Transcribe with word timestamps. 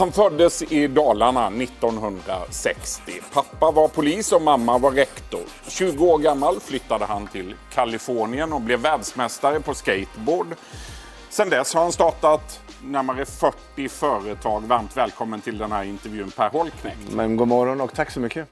Han 0.00 0.12
föddes 0.12 0.62
i 0.62 0.86
Dalarna 0.86 1.46
1960. 1.46 3.12
Pappa 3.32 3.70
var 3.70 3.88
polis 3.88 4.32
och 4.32 4.42
mamma 4.42 4.78
var 4.78 4.90
rektor. 4.90 5.40
20 5.68 6.06
år 6.06 6.18
gammal 6.18 6.60
flyttade 6.60 7.04
han 7.04 7.26
till 7.26 7.54
Kalifornien 7.72 8.52
och 8.52 8.60
blev 8.60 8.80
världsmästare 8.80 9.60
på 9.60 9.74
skateboard. 9.74 10.46
Sen 11.28 11.50
dess 11.50 11.74
har 11.74 11.82
han 11.82 11.92
startat 11.92 12.60
närmare 12.84 13.26
40 13.26 13.88
företag. 13.88 14.60
Varmt 14.60 14.96
välkommen 14.96 15.40
till 15.40 15.58
den 15.58 15.72
här 15.72 15.84
intervjun 15.84 16.30
Per 16.30 16.50
Holknekt. 16.50 17.14
Men 17.14 17.36
god 17.36 17.48
morgon 17.48 17.80
och 17.80 17.94
tack 17.94 18.10
så 18.10 18.20
mycket. 18.20 18.48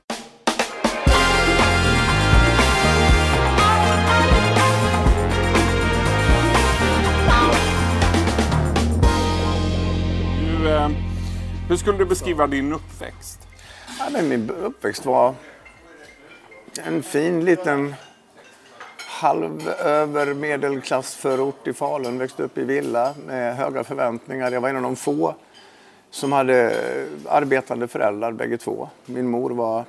Du, 10.40 10.70
eh, 10.70 11.07
hur 11.68 11.76
skulle 11.76 11.98
du 11.98 12.04
beskriva 12.04 12.46
din 12.46 12.72
uppväxt? 12.72 13.48
Ja, 13.98 14.04
men 14.12 14.28
min 14.28 14.50
uppväxt 14.50 15.06
var 15.06 15.34
en 16.84 17.02
fin 17.02 17.44
liten 17.44 17.94
halv 18.96 19.68
över 19.68 20.34
medelklassförort 20.34 21.66
i 21.66 21.72
Falun. 21.72 22.18
Växte 22.18 22.42
upp 22.42 22.58
i 22.58 22.64
villa 22.64 23.14
med 23.26 23.56
höga 23.56 23.84
förväntningar. 23.84 24.52
Jag 24.52 24.60
var 24.60 24.68
en 24.68 24.76
av 24.76 24.82
de 24.82 24.96
få 24.96 25.34
som 26.10 26.32
hade 26.32 26.74
arbetande 27.28 27.88
föräldrar 27.88 28.32
bägge 28.32 28.58
två. 28.58 28.88
Min 29.06 29.28
mor 29.28 29.50
var 29.50 29.84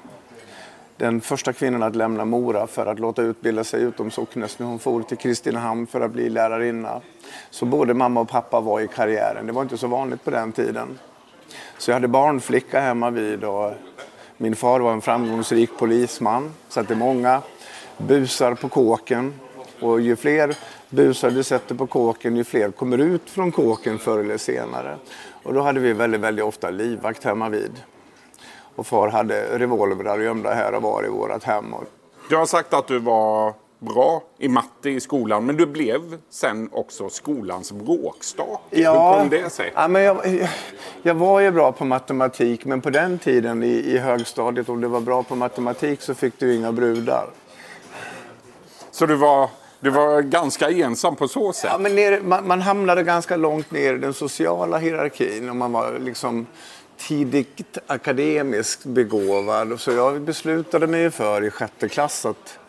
den 0.97 1.21
första 1.21 1.53
kvinnan 1.53 1.83
att 1.83 1.95
lämna 1.95 2.25
Mora 2.25 2.67
för 2.67 2.85
att 2.85 2.99
låta 2.99 3.21
utbilda 3.21 3.63
sig 3.63 3.81
utom 3.83 4.11
socknes. 4.11 4.59
när 4.59 4.67
hon 4.67 4.79
for 4.79 5.01
till 5.01 5.17
Kristinehamn 5.17 5.87
för 5.87 6.01
att 6.01 6.11
bli 6.11 6.29
lärarinna. 6.29 7.01
Så 7.49 7.65
både 7.65 7.93
mamma 7.93 8.21
och 8.21 8.29
pappa 8.29 8.59
var 8.59 8.81
i 8.81 8.87
karriären. 8.87 9.45
Det 9.45 9.51
var 9.51 9.61
inte 9.61 9.77
så 9.77 9.87
vanligt 9.87 10.23
på 10.23 10.31
den 10.31 10.51
tiden. 10.51 10.99
Så 11.77 11.91
jag 11.91 11.95
hade 11.95 12.07
barnflicka 12.07 12.79
hemma 12.79 13.09
vid 13.09 13.43
och 13.43 13.73
min 14.37 14.55
far 14.55 14.79
var 14.79 14.93
en 14.93 15.01
framgångsrik 15.01 15.69
polisman. 15.77 16.53
Så 16.69 16.79
att 16.79 16.87
det 16.87 16.93
är 16.93 16.97
många 16.97 17.41
busar 17.97 18.53
på 18.53 18.69
kåken. 18.69 19.33
Och 19.81 20.01
ju 20.01 20.15
fler 20.15 20.55
busar 20.89 21.31
du 21.31 21.43
sätter 21.43 21.75
på 21.75 21.87
kåken, 21.87 22.35
ju 22.35 22.43
fler 22.43 22.71
kommer 22.71 22.97
ut 22.97 23.29
från 23.29 23.51
kåken 23.51 23.99
förr 23.99 24.19
eller 24.19 24.37
senare. 24.37 24.97
Och 25.43 25.53
då 25.53 25.61
hade 25.61 25.79
vi 25.79 25.93
väldigt, 25.93 26.21
väldigt 26.21 26.45
ofta 26.45 26.69
livvakt 26.69 27.23
hemma 27.23 27.49
vid. 27.49 27.71
Och 28.75 28.87
far 28.87 29.07
hade 29.09 29.59
revolvrar 29.59 30.19
gömda 30.19 30.53
här 30.53 30.73
och 30.73 30.81
var 30.81 31.05
i 31.05 31.09
vårt 31.09 31.43
hem. 31.43 31.75
Du 32.29 32.35
har 32.35 32.45
sagt 32.45 32.73
att 32.73 32.87
du 32.87 32.99
var 32.99 33.53
bra 33.79 34.23
i 34.37 34.47
matte 34.47 34.89
i 34.89 34.99
skolan, 34.99 35.45
men 35.45 35.57
du 35.57 35.65
blev 35.65 36.17
sen 36.29 36.69
också 36.71 37.09
skolans 37.09 37.71
bråkstake. 37.71 38.81
Ja, 38.81 39.13
Hur 39.13 39.19
kom 39.19 39.29
det 39.29 39.49
sig? 39.49 39.71
Ja, 39.75 39.87
men 39.87 40.01
jag, 40.01 40.47
jag 41.01 41.15
var 41.15 41.39
ju 41.39 41.51
bra 41.51 41.71
på 41.71 41.85
matematik, 41.85 42.65
men 42.65 42.81
på 42.81 42.89
den 42.89 43.19
tiden 43.19 43.63
i, 43.63 43.67
i 43.67 43.97
högstadiet, 43.97 44.69
om 44.69 44.81
du 44.81 44.87
var 44.87 45.01
bra 45.01 45.23
på 45.23 45.35
matematik 45.35 46.01
så 46.01 46.13
fick 46.13 46.39
du 46.39 46.55
inga 46.55 46.71
brudar. 46.71 47.29
Så 48.91 49.05
du 49.05 49.15
var, 49.15 49.49
du 49.79 49.89
var 49.89 50.21
ganska 50.21 50.69
ensam 50.69 51.15
på 51.15 51.27
så 51.27 51.53
sätt? 51.53 51.69
Ja, 51.73 51.77
men 51.77 51.95
ner, 51.95 52.21
man, 52.21 52.47
man 52.47 52.61
hamnade 52.61 53.03
ganska 53.03 53.35
långt 53.35 53.71
ner 53.71 53.93
i 53.93 53.97
den 53.97 54.13
sociala 54.13 54.77
hierarkin 54.77 55.49
och 55.49 55.55
man 55.55 55.71
var 55.71 55.99
liksom 55.99 56.47
tidigt 56.97 57.77
akademiskt 57.87 58.85
begåvad. 58.85 59.79
Så 59.79 59.91
jag 59.91 60.21
beslutade 60.21 60.87
mig 60.87 61.11
för 61.11 61.43
i 61.43 61.49
sjätte 61.49 61.89
klass 61.89 62.25
att, 62.25 62.59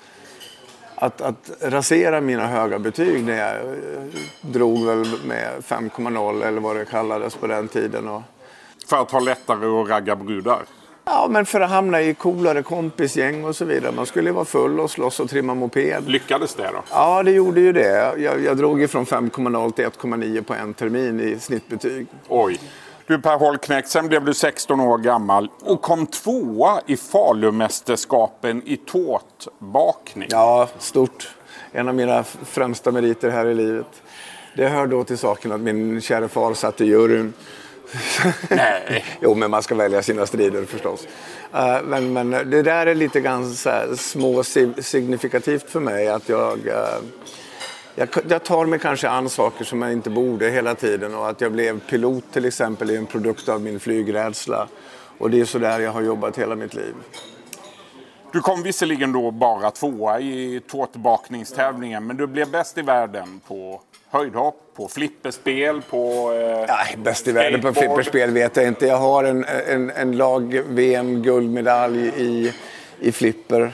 att, 1.00 1.20
att 1.20 1.50
rasera 1.60 2.20
mina 2.20 2.46
höga 2.46 2.78
betyg 2.78 3.24
när 3.24 3.36
jag 3.38 3.56
eh, 3.56 4.02
drog 4.40 4.86
väl 4.86 5.06
med 5.26 5.48
5,0 5.60 6.46
eller 6.46 6.60
vad 6.60 6.76
det 6.76 6.84
kallades 6.84 7.34
på 7.36 7.46
den 7.46 7.68
tiden. 7.68 8.08
Och, 8.08 8.22
För 8.86 9.02
att 9.02 9.10
ha 9.10 9.20
lättare 9.20 9.66
att 9.66 9.88
ragga 9.88 10.16
brudar? 10.16 10.62
ja, 11.04 11.26
men 11.30 11.46
för 11.46 11.60
att 11.60 11.70
hamna 11.70 12.02
i 12.02 12.14
coolare 12.14 12.62
kompisgäng 12.62 13.44
och 13.44 13.56
så 13.56 13.64
vidare. 13.64 13.92
Man 13.92 14.06
skulle 14.06 14.28
ju 14.28 14.34
vara 14.34 14.44
full 14.44 14.80
och 14.80 14.90
slåss 14.90 15.20
och 15.20 15.30
trimma 15.30 15.54
moped. 15.54 16.08
Lyckades 16.08 16.54
det 16.54 16.62
då? 16.72 16.82
Ja, 16.90 17.22
det 17.22 17.30
gjorde 17.30 17.60
ju 17.60 17.72
det. 17.72 18.14
Jag, 18.18 18.40
jag 18.44 18.56
drog 18.56 18.82
ifrån 18.82 19.04
5,0 19.04 19.72
till 19.72 19.84
1,9 19.84 20.42
på 20.42 20.54
en 20.54 20.74
termin 20.74 21.20
i 21.20 21.38
snittbetyg. 21.40 22.06
Oj. 22.28 22.60
Du 23.10 23.18
Per 23.18 23.36
Holknekt, 23.36 23.88
sen 23.88 24.08
blev 24.08 24.24
du 24.24 24.34
16 24.34 24.80
år 24.80 24.98
gammal 24.98 25.50
och 25.60 25.82
kom 25.82 26.06
tvåa 26.06 26.80
i 26.86 26.96
Falumästerskapen 26.96 28.62
i 28.66 28.76
tårtbakning. 28.76 30.28
Ja, 30.30 30.68
stort. 30.78 31.30
En 31.72 31.88
av 31.88 31.94
mina 31.94 32.24
främsta 32.24 32.90
meriter 32.90 33.30
här 33.30 33.46
i 33.46 33.54
livet. 33.54 34.02
Det 34.56 34.68
hör 34.68 34.86
då 34.86 35.04
till 35.04 35.18
saken 35.18 35.52
att 35.52 35.60
min 35.60 36.00
kära 36.00 36.28
far 36.28 36.54
satt 36.54 36.80
i 36.80 36.84
juryn. 36.84 37.32
Nej. 38.50 39.04
jo, 39.20 39.34
men 39.34 39.50
man 39.50 39.62
ska 39.62 39.74
välja 39.74 40.02
sina 40.02 40.26
strider 40.26 40.64
förstås. 40.64 41.06
Uh, 41.54 41.82
men, 41.84 42.12
men 42.12 42.30
det 42.30 42.62
där 42.62 42.86
är 42.86 42.94
lite 42.94 43.20
ganska 43.20 43.96
små 43.96 44.42
signifikativt 44.78 45.70
för 45.70 45.80
mig 45.80 46.08
att 46.08 46.28
jag, 46.28 46.58
uh, 46.66 46.74
jag, 47.94 48.08
jag 48.28 48.44
tar 48.44 48.66
mig 48.66 48.78
kanske 48.78 49.08
an 49.08 49.28
saker 49.28 49.64
som 49.64 49.82
jag 49.82 49.92
inte 49.92 50.10
borde 50.10 50.50
hela 50.50 50.74
tiden 50.74 51.14
och 51.14 51.28
att 51.28 51.40
jag 51.40 51.52
blev 51.52 51.80
pilot 51.80 52.24
till 52.32 52.44
exempel 52.44 52.90
är 52.90 52.98
en 52.98 53.06
produkt 53.06 53.48
av 53.48 53.60
min 53.60 53.80
flygrädsla. 53.80 54.68
Och 55.18 55.30
det 55.30 55.40
är 55.40 55.44
så 55.44 55.58
där 55.58 55.80
jag 55.80 55.92
har 55.92 56.02
jobbat 56.02 56.38
hela 56.38 56.56
mitt 56.56 56.74
liv. 56.74 56.94
Du 58.32 58.40
kom 58.40 58.62
visserligen 58.62 59.12
då 59.12 59.30
bara 59.30 59.70
tvåa 59.70 60.20
i 60.20 60.60
tårtbakningstävlingen 60.70 62.06
men 62.06 62.16
du 62.16 62.26
blev 62.26 62.50
bäst 62.50 62.78
i 62.78 62.82
världen 62.82 63.40
på 63.48 63.80
höjdhopp, 64.10 64.72
på 64.76 64.88
flipperspel, 64.88 65.82
på 65.82 66.32
eh, 66.32 66.64
Nej, 66.68 66.96
bäst 67.04 67.28
i 67.28 67.32
världen 67.32 67.60
på 67.60 67.72
flipperspel 67.72 68.30
vet 68.30 68.56
jag 68.56 68.66
inte. 68.66 68.86
Jag 68.86 68.96
har 68.96 69.24
en, 69.24 69.44
en, 69.44 69.90
en 69.90 70.16
lag-VM-guldmedalj 70.16 72.08
i, 72.16 72.52
i 73.00 73.12
flipper. 73.12 73.72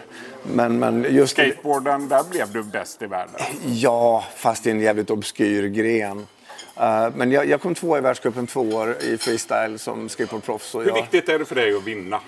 Men, 0.54 0.78
men 0.78 1.06
just 1.10 1.32
Skateboarden, 1.32 2.08
där 2.08 2.24
blev 2.30 2.52
du 2.52 2.62
bäst 2.62 3.02
i 3.02 3.06
världen. 3.06 3.34
Ja, 3.64 4.24
fast 4.36 4.66
i 4.66 4.70
en 4.70 4.80
jävligt 4.80 5.10
obskyr 5.10 5.68
gren. 5.68 6.18
Uh, 6.18 7.08
men 7.16 7.30
jag, 7.32 7.46
jag 7.46 7.60
kom 7.60 7.74
två 7.74 7.98
i 7.98 8.00
världscupen 8.00 8.46
två 8.46 8.60
år 8.60 8.96
i 9.02 9.16
freestyle 9.18 9.78
som 9.78 10.08
skateboardproffs. 10.08 10.74
Hur 10.74 10.86
jag- 10.86 10.94
viktigt 10.94 11.28
är 11.28 11.38
det 11.38 11.44
för 11.44 11.54
dig 11.54 11.76
att 11.76 11.84
vinna? 11.84 12.20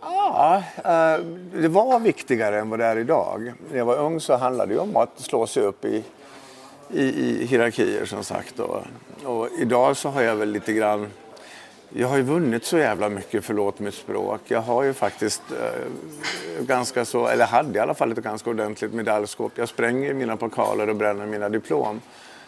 Ja, 0.00 0.62
eh, 0.76 1.20
det 1.54 1.68
var 1.68 2.00
viktigare 2.00 2.58
än 2.60 2.70
vad 2.70 2.78
det 2.78 2.84
är 2.84 2.98
idag. 2.98 3.52
När 3.70 3.78
jag 3.78 3.84
var 3.84 3.96
ung 3.96 4.20
så 4.20 4.36
handlade 4.36 4.74
det 4.74 4.80
om 4.80 4.96
att 4.96 5.20
slå 5.20 5.46
sig 5.46 5.62
upp 5.62 5.84
i, 5.84 6.04
i, 6.90 7.02
i 7.02 7.46
hierarkier 7.46 8.04
som 8.04 8.24
sagt. 8.24 8.58
Och, 8.60 8.82
och 9.24 9.48
idag 9.58 9.96
så 9.96 10.08
har 10.08 10.22
jag 10.22 10.36
väl 10.36 10.50
lite 10.50 10.72
grann... 10.72 11.06
Jag 11.90 12.08
har 12.08 12.16
ju 12.16 12.22
vunnit 12.22 12.64
så 12.64 12.78
jävla 12.78 13.08
mycket, 13.08 13.44
förlåt 13.44 13.78
mitt 13.78 13.94
språk. 13.94 14.40
Jag 14.44 14.60
har 14.60 14.82
ju 14.82 14.92
faktiskt 14.92 15.42
eh, 15.50 16.64
ganska 16.64 17.04
så, 17.04 17.26
eller 17.26 17.46
hade 17.46 17.78
i 17.78 17.80
alla 17.80 17.94
fall 17.94 18.12
ett 18.12 18.18
ganska 18.18 18.50
ordentligt 18.50 18.92
medaljskåp. 18.92 19.52
Jag 19.54 19.68
spränger 19.68 20.14
mina 20.14 20.36
pokaler 20.36 20.88
och 20.88 20.96
bränner 20.96 21.26
mina 21.26 21.48
diplom. 21.48 22.00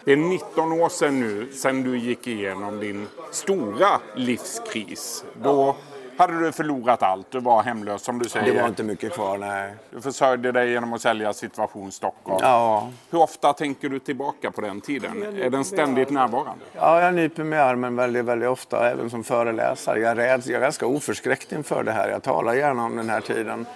Det 0.05 0.13
är 0.13 0.17
19 0.17 0.73
år 0.73 0.89
sedan 0.89 1.21
nu, 1.21 1.53
sedan 1.53 1.83
du 1.83 1.99
gick 1.99 2.27
igenom 2.27 2.81
din 2.81 3.07
stora 3.31 4.01
livskris. 4.17 5.25
Då 5.43 5.77
hade 6.17 6.41
du 6.41 6.53
förlorat 6.53 7.03
allt. 7.03 7.31
Du 7.31 7.41
var 7.41 7.63
hemlös 7.63 8.03
som 8.03 8.19
du 8.19 8.29
säger. 8.29 8.55
Det 8.55 8.61
var 8.61 8.69
inte 8.69 8.83
mycket 8.83 9.13
kvar, 9.13 9.39
nej. 9.39 9.75
Du 9.91 10.01
försörjde 10.01 10.53
dig 10.53 10.71
genom 10.71 10.93
att 10.93 11.01
sälja 11.01 11.33
Situation 11.33 11.93
Stockholm. 11.93 12.39
Ja, 12.43 12.91
Hur 13.11 13.23
ofta 13.23 13.53
tänker 13.53 13.89
du 13.89 13.99
tillbaka 13.99 14.51
på 14.51 14.61
den 14.61 14.81
tiden? 14.81 15.23
Är 15.43 15.51
den 15.51 15.65
ständigt 15.65 16.11
närvarande? 16.11 16.65
Ja, 16.73 17.03
jag 17.03 17.15
nyper 17.15 17.45
mig 17.45 17.59
i 17.59 17.63
armen 17.63 17.97
väldigt, 17.97 18.25
väldigt 18.25 18.49
ofta, 18.49 18.91
även 18.91 19.11
som 19.11 19.25
föreläsare. 19.25 20.01
Jag 20.01 20.11
är, 20.11 20.17
rädd, 20.17 20.43
jag 20.47 20.57
är 20.57 20.61
ganska 20.61 20.87
oförskräckt 20.87 21.53
inför 21.53 21.83
det 21.85 21.93
här. 21.93 22.09
Jag 22.09 22.23
talar 22.23 22.55
gärna 22.55 22.85
om 22.85 22.97
den 22.97 23.11
här 23.11 23.21
tiden 23.21 23.67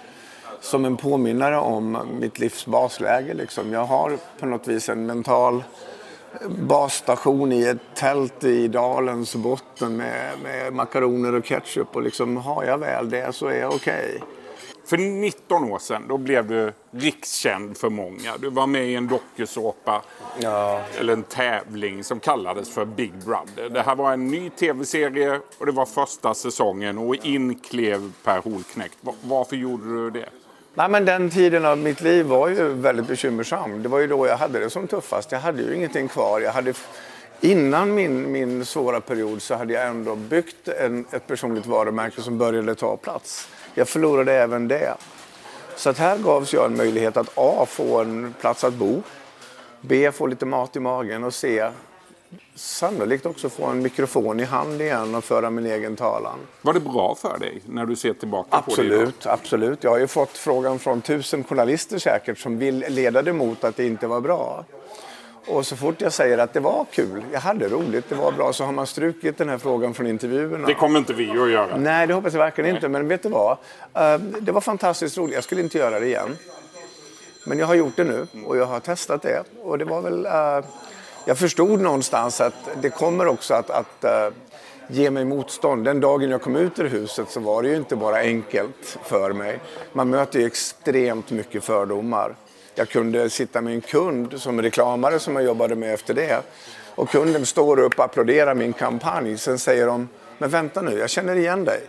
som 0.61 0.85
en 0.85 0.97
påminnare 0.97 1.57
om 1.57 1.97
mitt 2.19 2.39
livs 2.39 2.65
basläge. 2.65 3.33
Liksom. 3.33 3.73
Jag 3.73 3.85
har 3.85 4.17
på 4.39 4.45
något 4.45 4.67
vis 4.67 4.89
en 4.89 5.05
mental 5.05 5.63
basstation 6.49 7.51
i 7.51 7.63
ett 7.65 7.77
tält 7.95 8.43
i 8.43 8.67
dalens 8.67 9.35
botten 9.35 9.97
med, 9.97 10.31
med 10.43 10.73
makaroner 10.73 11.33
och 11.35 11.45
ketchup. 11.45 11.95
Och 11.95 12.01
liksom, 12.01 12.37
har 12.37 12.63
jag 12.63 12.77
väl 12.77 13.09
det 13.09 13.33
så 13.35 13.47
är 13.47 13.59
jag 13.59 13.73
okej. 13.73 14.21
För 14.85 14.97
19 14.97 15.63
år 15.71 15.79
sedan 15.79 16.03
då 16.07 16.17
blev 16.17 16.47
du 16.47 16.73
rikskänd 16.91 17.77
för 17.77 17.89
många. 17.89 18.37
Du 18.39 18.49
var 18.49 18.67
med 18.67 18.85
i 18.87 18.95
en 18.95 19.07
dokusåpa, 19.07 20.01
Ja. 20.39 20.81
eller 20.99 21.13
en 21.13 21.23
tävling 21.23 22.03
som 22.03 22.19
kallades 22.19 22.69
för 22.73 22.85
Big 22.85 23.13
Brother. 23.25 23.69
Det 23.69 23.81
här 23.81 23.95
var 23.95 24.13
en 24.13 24.27
ny 24.27 24.49
tv-serie 24.49 25.39
och 25.57 25.65
det 25.65 25.71
var 25.71 25.85
första 25.85 26.33
säsongen 26.33 26.97
och 26.97 27.15
in 27.25 27.59
klev 27.59 28.11
Per 28.23 28.41
Holknekt. 28.41 28.97
Va- 29.01 29.13
Varför 29.23 29.55
gjorde 29.55 29.83
du 29.85 30.09
det? 30.09 30.29
Nej, 30.77 30.89
men 30.89 31.05
den 31.05 31.29
tiden 31.29 31.65
av 31.65 31.77
mitt 31.77 32.01
liv 32.01 32.25
var 32.25 32.47
ju 32.47 32.67
väldigt 32.67 33.07
bekymmersam. 33.07 33.83
Det 33.83 33.89
var 33.89 33.99
ju 33.99 34.07
då 34.07 34.27
jag 34.27 34.37
hade 34.37 34.59
det 34.59 34.69
som 34.69 34.87
tuffast. 34.87 35.31
Jag 35.31 35.39
hade 35.39 35.61
ju 35.61 35.75
ingenting 35.75 36.07
kvar. 36.07 36.39
Jag 36.39 36.51
hade, 36.51 36.73
innan 37.41 37.95
min, 37.95 38.31
min 38.31 38.65
svåra 38.65 39.01
period 39.01 39.41
så 39.41 39.55
hade 39.55 39.73
jag 39.73 39.87
ändå 39.87 40.15
byggt 40.15 40.67
en, 40.67 41.05
ett 41.11 41.27
personligt 41.27 41.65
varumärke 41.65 42.21
som 42.21 42.37
började 42.37 42.75
ta 42.75 42.97
plats. 42.97 43.47
Jag 43.73 43.87
förlorade 43.87 44.33
även 44.33 44.67
det. 44.67 44.93
Så 45.75 45.89
att 45.89 45.97
här 45.97 46.17
gavs 46.17 46.53
jag 46.53 46.65
en 46.65 46.77
möjlighet 46.77 47.17
att 47.17 47.31
A. 47.35 47.65
få 47.69 48.01
en 48.01 48.33
plats 48.41 48.63
att 48.63 48.73
bo. 48.73 49.03
B. 49.81 50.11
få 50.11 50.27
lite 50.27 50.45
mat 50.45 50.75
i 50.75 50.79
magen 50.79 51.23
och 51.23 51.33
C 51.33 51.69
sannolikt 52.55 53.25
också 53.25 53.49
få 53.49 53.65
en 53.65 53.81
mikrofon 53.81 54.39
i 54.39 54.43
hand 54.43 54.81
igen 54.81 55.15
och 55.15 55.23
föra 55.23 55.49
min 55.49 55.65
egen 55.65 55.95
talan. 55.95 56.39
Var 56.61 56.73
det 56.73 56.79
bra 56.79 57.15
för 57.15 57.39
dig 57.39 57.61
när 57.65 57.85
du 57.85 57.95
ser 57.95 58.13
tillbaka 58.13 58.49
absolut, 58.51 58.77
på 58.77 58.95
det? 58.95 59.01
Absolut, 59.01 59.25
absolut. 59.25 59.83
Jag 59.83 59.91
har 59.91 59.97
ju 59.97 60.07
fått 60.07 60.37
frågan 60.37 60.79
från 60.79 61.01
tusen 61.01 61.43
journalister 61.43 61.97
säkert 61.99 62.37
som 62.37 62.57
vill 62.57 62.85
leda 62.89 63.21
det 63.21 63.33
mot 63.33 63.63
att 63.63 63.75
det 63.75 63.85
inte 63.85 64.07
var 64.07 64.21
bra. 64.21 64.65
Och 65.47 65.65
så 65.65 65.75
fort 65.75 66.01
jag 66.01 66.13
säger 66.13 66.37
att 66.37 66.53
det 66.53 66.59
var 66.59 66.85
kul, 66.91 67.23
jag 67.31 67.39
hade 67.39 67.67
roligt, 67.67 68.09
det 68.09 68.15
var 68.15 68.31
bra, 68.31 68.53
så 68.53 68.63
har 68.63 68.71
man 68.71 68.87
strukit 68.87 69.37
den 69.37 69.49
här 69.49 69.57
frågan 69.57 69.93
från 69.93 70.07
intervjuerna. 70.07 70.67
Det 70.67 70.73
kommer 70.73 70.99
inte 70.99 71.13
vi 71.13 71.29
att 71.29 71.51
göra. 71.51 71.77
Nej, 71.77 72.07
det 72.07 72.13
hoppas 72.13 72.33
jag 72.33 72.39
verkligen 72.39 72.75
inte. 72.75 72.89
Men 72.89 73.07
vet 73.07 73.23
du 73.23 73.29
vad? 73.29 73.57
Eh, 73.93 74.17
det 74.17 74.51
var 74.51 74.61
fantastiskt 74.61 75.17
roligt. 75.17 75.35
Jag 75.35 75.43
skulle 75.43 75.61
inte 75.61 75.77
göra 75.77 75.99
det 75.99 76.05
igen. 76.05 76.37
Men 77.45 77.59
jag 77.59 77.67
har 77.67 77.75
gjort 77.75 77.95
det 77.95 78.03
nu 78.03 78.27
och 78.45 78.57
jag 78.57 78.65
har 78.65 78.79
testat 78.79 79.21
det. 79.21 79.43
Och 79.63 79.77
det 79.77 79.85
var 79.85 80.01
väl... 80.01 80.27
Jag 81.27 81.37
förstod 81.37 81.81
någonstans 81.81 82.41
att 82.41 82.53
det 82.81 82.89
kommer 82.89 83.27
också 83.27 83.53
att, 83.53 83.69
att 83.69 84.03
uh, 84.03 84.33
ge 84.87 85.11
mig 85.11 85.25
motstånd. 85.25 85.85
Den 85.85 85.99
dagen 85.99 86.29
jag 86.29 86.41
kom 86.41 86.55
ut 86.55 86.79
ur 86.79 86.89
huset 86.89 87.29
så 87.29 87.39
var 87.39 87.63
det 87.63 87.69
ju 87.69 87.75
inte 87.75 87.95
bara 87.95 88.15
enkelt 88.15 88.97
för 89.03 89.33
mig. 89.33 89.59
Man 89.93 90.09
möter 90.09 90.39
ju 90.39 90.45
extremt 90.45 91.31
mycket 91.31 91.63
fördomar. 91.63 92.35
Jag 92.75 92.89
kunde 92.89 93.29
sitta 93.29 93.61
med 93.61 93.73
en 93.73 93.81
kund 93.81 94.41
som 94.41 94.61
reklamare 94.61 95.19
som 95.19 95.35
jag 95.35 95.45
jobbade 95.45 95.75
med 95.75 95.93
efter 95.93 96.13
det. 96.13 96.41
Och 96.95 97.09
kunden 97.09 97.45
står 97.45 97.79
upp 97.79 97.99
och 97.99 98.05
applåderar 98.05 98.55
min 98.55 98.73
kampanj. 98.73 99.37
Sen 99.37 99.59
säger 99.59 99.87
de, 99.87 100.09
men 100.37 100.49
vänta 100.49 100.81
nu, 100.81 100.99
jag 100.99 101.09
känner 101.09 101.35
igen 101.35 101.65
dig. 101.65 101.81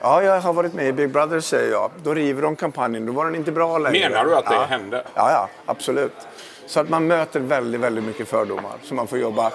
Ja, 0.00 0.22
jag 0.22 0.40
har 0.40 0.52
varit 0.52 0.74
med 0.74 0.88
i 0.88 0.92
Big 0.92 1.10
Brother, 1.10 1.40
säger 1.40 1.70
jag. 1.70 1.90
Då 2.02 2.14
river 2.14 2.42
de 2.42 2.56
kampanjen, 2.56 3.06
då 3.06 3.12
var 3.12 3.24
den 3.24 3.34
inte 3.34 3.52
bra 3.52 3.78
längre. 3.78 4.08
Menar 4.08 4.24
du 4.24 4.36
att 4.36 4.46
det 4.46 4.54
ja. 4.54 4.64
hände? 4.64 5.04
Ja, 5.14 5.30
ja, 5.30 5.48
absolut. 5.66 6.12
Så 6.72 6.80
att 6.80 6.88
man 6.88 7.06
möter 7.06 7.40
väldigt, 7.40 7.80
väldigt 7.80 8.04
mycket 8.04 8.28
fördomar. 8.28 8.72
Så 8.82 8.94
man 8.94 9.06
får 9.06 9.18
jobba 9.18 9.52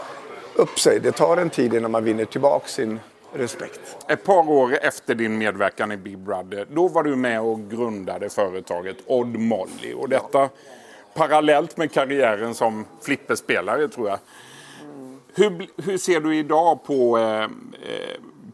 upp 0.55 0.79
sig. 0.79 0.99
Det 0.99 1.11
tar 1.11 1.37
en 1.37 1.49
tid 1.49 1.73
innan 1.73 1.91
man 1.91 2.03
vinner 2.03 2.25
tillbaka 2.25 2.67
sin 2.67 2.99
respekt. 3.33 3.97
Ett 4.07 4.23
par 4.23 4.49
år 4.49 4.77
efter 4.81 5.15
din 5.15 5.37
medverkan 5.37 5.91
i 5.91 5.97
Big 5.97 6.17
Brother, 6.17 6.67
då 6.71 6.87
var 6.87 7.03
du 7.03 7.15
med 7.15 7.41
och 7.41 7.69
grundade 7.69 8.29
företaget 8.29 8.97
Odd 9.05 9.39
Molly. 9.39 9.93
Och 9.95 10.09
detta 10.09 10.39
ja. 10.39 10.49
parallellt 11.13 11.77
med 11.77 11.91
karriären 11.91 12.53
som 12.53 12.85
flipperspelare, 13.01 13.87
tror 13.87 14.09
jag. 14.09 14.19
Hur, 15.35 15.67
hur 15.81 15.97
ser 15.97 16.19
du 16.19 16.35
idag 16.35 16.83
på, 16.83 17.17
eh, 17.17 17.43
eh, 17.43 17.47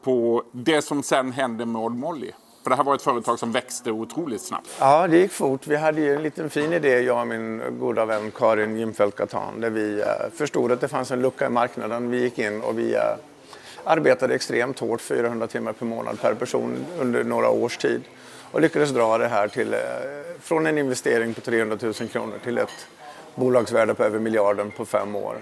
på 0.04 0.44
det 0.51 0.81
som 0.81 1.04
sen 1.04 1.31
hände 1.31 1.66
med 1.66 1.81
Odd 1.81 1.95
Molly? 1.95 2.31
För 2.63 2.69
det 2.69 2.75
här 2.75 2.83
var 2.83 2.95
ett 2.95 3.01
företag 3.01 3.39
som 3.39 3.51
växte 3.51 3.92
otroligt 3.92 4.42
snabbt. 4.42 4.69
Ja, 4.80 5.07
det 5.07 5.18
gick 5.18 5.31
fort. 5.31 5.68
Vi 5.68 5.75
hade 5.75 6.01
ju 6.01 6.15
en 6.15 6.24
liten 6.24 6.50
fin 6.50 6.74
idé, 6.74 7.00
jag 7.00 7.21
och 7.21 7.27
min 7.27 7.62
goda 7.80 8.06
vän 8.06 8.31
Karin 8.31 8.77
Jimfeldt 8.77 9.18
Katan, 9.18 9.62
där 9.62 9.69
vi 9.69 10.01
eh, 10.01 10.07
förstod 10.33 10.71
att 10.71 10.81
det 10.81 10.88
fanns 10.88 11.12
en 11.12 11.21
lucka 11.21 11.45
i 11.45 11.50
marknaden. 11.50 12.12
Vi 12.12 12.21
gick 12.21 12.39
in 12.39 12.62
och 12.62 12.80
vi 12.80 12.94
eh, 12.95 13.01
arbetade 13.83 14.36
extremt 14.36 14.80
hårt, 14.80 15.01
400 15.01 15.48
timmar 15.48 15.74
per 15.74 15.86
månad 15.86 16.21
per 16.21 16.33
person 16.33 16.86
under 17.00 17.24
några 17.24 17.50
års 17.50 17.77
tid 17.77 18.01
och 18.51 18.62
lyckades 18.62 18.89
dra 18.89 19.18
det 19.18 19.27
här 19.27 19.48
till, 19.48 19.74
eh, 19.74 19.80
från 20.42 20.66
en 20.66 20.77
investering 20.77 21.33
på 21.33 21.42
300 21.42 21.77
000 21.81 21.94
kronor 21.94 22.39
till 22.44 22.57
ett 22.57 22.88
bolagsvärde 23.36 23.94
på 23.94 24.04
över 24.04 24.19
miljarden 24.19 24.71
på 24.71 24.86
fem 24.86 25.16
år. 25.16 25.36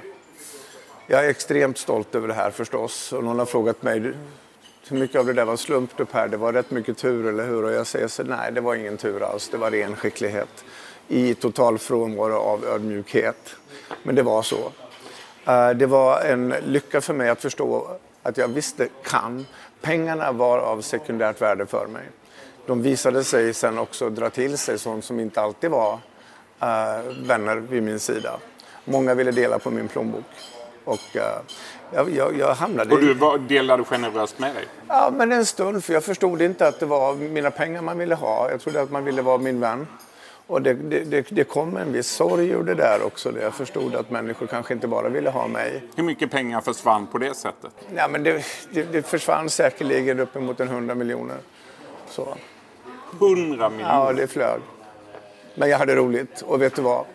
Jag 1.07 1.25
är 1.25 1.29
extremt 1.29 1.77
stolt 1.77 2.15
över 2.15 2.27
det 2.27 2.33
här 2.33 2.51
förstås 2.51 3.13
och 3.13 3.23
någon 3.23 3.39
har 3.39 3.45
frågat 3.45 3.83
mig 3.83 4.13
hur 4.91 4.99
mycket 4.99 5.19
av 5.19 5.25
det 5.25 5.33
där 5.33 5.45
var 5.45 5.55
slump 5.55 5.97
du 5.97 6.05
Per, 6.05 6.27
det 6.27 6.37
var 6.37 6.53
rätt 6.53 6.71
mycket 6.71 6.97
tur 6.97 7.27
eller 7.27 7.47
hur? 7.47 7.63
Och 7.63 7.71
jag 7.71 7.87
säger 7.87 8.07
så 8.07 8.23
nej 8.23 8.51
det 8.51 8.61
var 8.61 8.75
ingen 8.75 8.97
tur 8.97 9.23
alls, 9.23 9.49
det 9.49 9.57
var 9.57 9.71
ren 9.71 9.95
skicklighet 9.95 10.65
i 11.07 11.33
total 11.33 11.77
frånvaro 11.77 12.33
av 12.33 12.65
ödmjukhet. 12.65 13.55
Men 14.03 14.15
det 14.15 14.23
var 14.23 14.41
så. 14.41 14.71
Eh, 15.45 15.69
det 15.69 15.85
var 15.85 16.21
en 16.21 16.49
lycka 16.49 17.01
för 17.01 17.13
mig 17.13 17.29
att 17.29 17.41
förstå 17.41 17.97
att 18.23 18.37
jag 18.37 18.47
visste 18.47 18.87
kan. 19.03 19.45
Pengarna 19.81 20.31
var 20.31 20.59
av 20.59 20.81
sekundärt 20.81 21.41
värde 21.41 21.65
för 21.65 21.87
mig. 21.87 22.03
De 22.65 22.81
visade 22.81 23.23
sig 23.23 23.53
sen 23.53 23.77
också 23.77 24.09
dra 24.09 24.29
till 24.29 24.57
sig 24.57 24.79
sånt 24.79 25.05
som 25.05 25.19
inte 25.19 25.41
alltid 25.41 25.69
var 25.69 25.93
eh, 26.59 27.01
vänner 27.23 27.55
vid 27.55 27.83
min 27.83 27.99
sida. 27.99 28.39
Många 28.85 29.13
ville 29.13 29.31
dela 29.31 29.59
på 29.59 29.71
min 29.71 29.87
plånbok. 29.87 30.25
Och 30.85 30.99
uh, 31.15 31.21
jag, 31.93 32.09
jag, 32.09 32.37
jag, 32.37 32.53
hamnade 32.53 32.95
Och 32.95 33.01
du 33.01 33.13
var, 33.13 33.37
delade 33.37 33.83
generöst 33.83 34.39
med 34.39 34.55
dig? 34.55 34.65
Ja, 34.87 35.11
men 35.13 35.31
en 35.31 35.45
stund. 35.45 35.83
För 35.83 35.93
jag 35.93 36.03
förstod 36.03 36.41
inte 36.41 36.67
att 36.67 36.79
det 36.79 36.85
var 36.85 37.15
mina 37.15 37.51
pengar 37.51 37.81
man 37.81 37.97
ville 37.97 38.15
ha. 38.15 38.51
Jag 38.51 38.61
trodde 38.61 38.81
att 38.81 38.91
man 38.91 39.05
ville 39.05 39.21
vara 39.21 39.37
min 39.37 39.59
vän. 39.59 39.87
Och 40.47 40.61
det, 40.61 40.73
det, 40.73 41.25
det, 41.29 41.43
kom 41.43 41.77
en 41.77 41.93
viss 41.93 42.07
sorg 42.07 42.49
ur 42.49 42.63
det 42.63 42.73
där 42.73 42.99
också. 43.05 43.31
Där 43.31 43.41
jag 43.41 43.53
förstod 43.53 43.95
att 43.95 44.09
människor 44.09 44.47
kanske 44.47 44.73
inte 44.73 44.87
bara 44.87 45.09
ville 45.09 45.29
ha 45.29 45.47
mig. 45.47 45.83
Hur 45.95 46.03
mycket 46.03 46.31
pengar 46.31 46.61
försvann 46.61 47.07
på 47.07 47.17
det 47.17 47.33
sättet? 47.35 47.71
Ja, 47.95 48.07
men 48.07 48.23
det, 48.23 48.43
det 48.71 49.07
försvann 49.07 49.49
säkerligen 49.49 50.19
uppemot 50.19 50.59
en 50.59 50.67
hundra 50.67 50.95
miljoner. 50.95 51.37
Så. 52.09 52.35
100 53.21 53.69
miljoner? 53.69 53.93
Ja, 53.93 54.13
det 54.13 54.27
flög. 54.27 54.61
Men 55.55 55.69
jag 55.69 55.77
hade 55.77 55.95
roligt. 55.95 56.41
Och 56.41 56.61
vet 56.61 56.75
du 56.75 56.81
vad? 56.81 57.05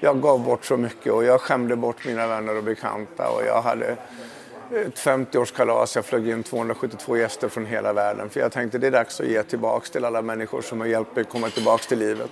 Jag 0.00 0.20
gav 0.20 0.44
bort 0.44 0.64
så 0.64 0.76
mycket 0.76 1.12
och 1.12 1.24
jag 1.24 1.40
skämde 1.40 1.76
bort 1.76 2.06
mina 2.06 2.26
vänner 2.26 2.56
och 2.56 2.64
bekanta. 2.64 3.28
Och 3.28 3.42
jag 3.46 3.62
hade 3.62 3.96
ett 4.70 4.98
50-årskalas. 4.98 5.96
Jag 5.96 6.04
flög 6.04 6.28
in 6.28 6.42
272 6.42 7.16
gäster 7.16 7.48
från 7.48 7.66
hela 7.66 7.92
världen. 7.92 8.28
För 8.30 8.40
jag 8.40 8.52
tänkte 8.52 8.78
det 8.78 8.86
är 8.86 8.90
dags 8.90 9.20
att 9.20 9.26
ge 9.26 9.42
tillbaka 9.42 9.86
till 9.86 10.04
alla 10.04 10.22
människor 10.22 10.62
som 10.62 10.80
har 10.80 10.86
hjälpt 10.86 11.16
mig 11.16 11.24
komma 11.24 11.48
tillbaka 11.48 11.82
till 11.82 11.98
livet. 11.98 12.30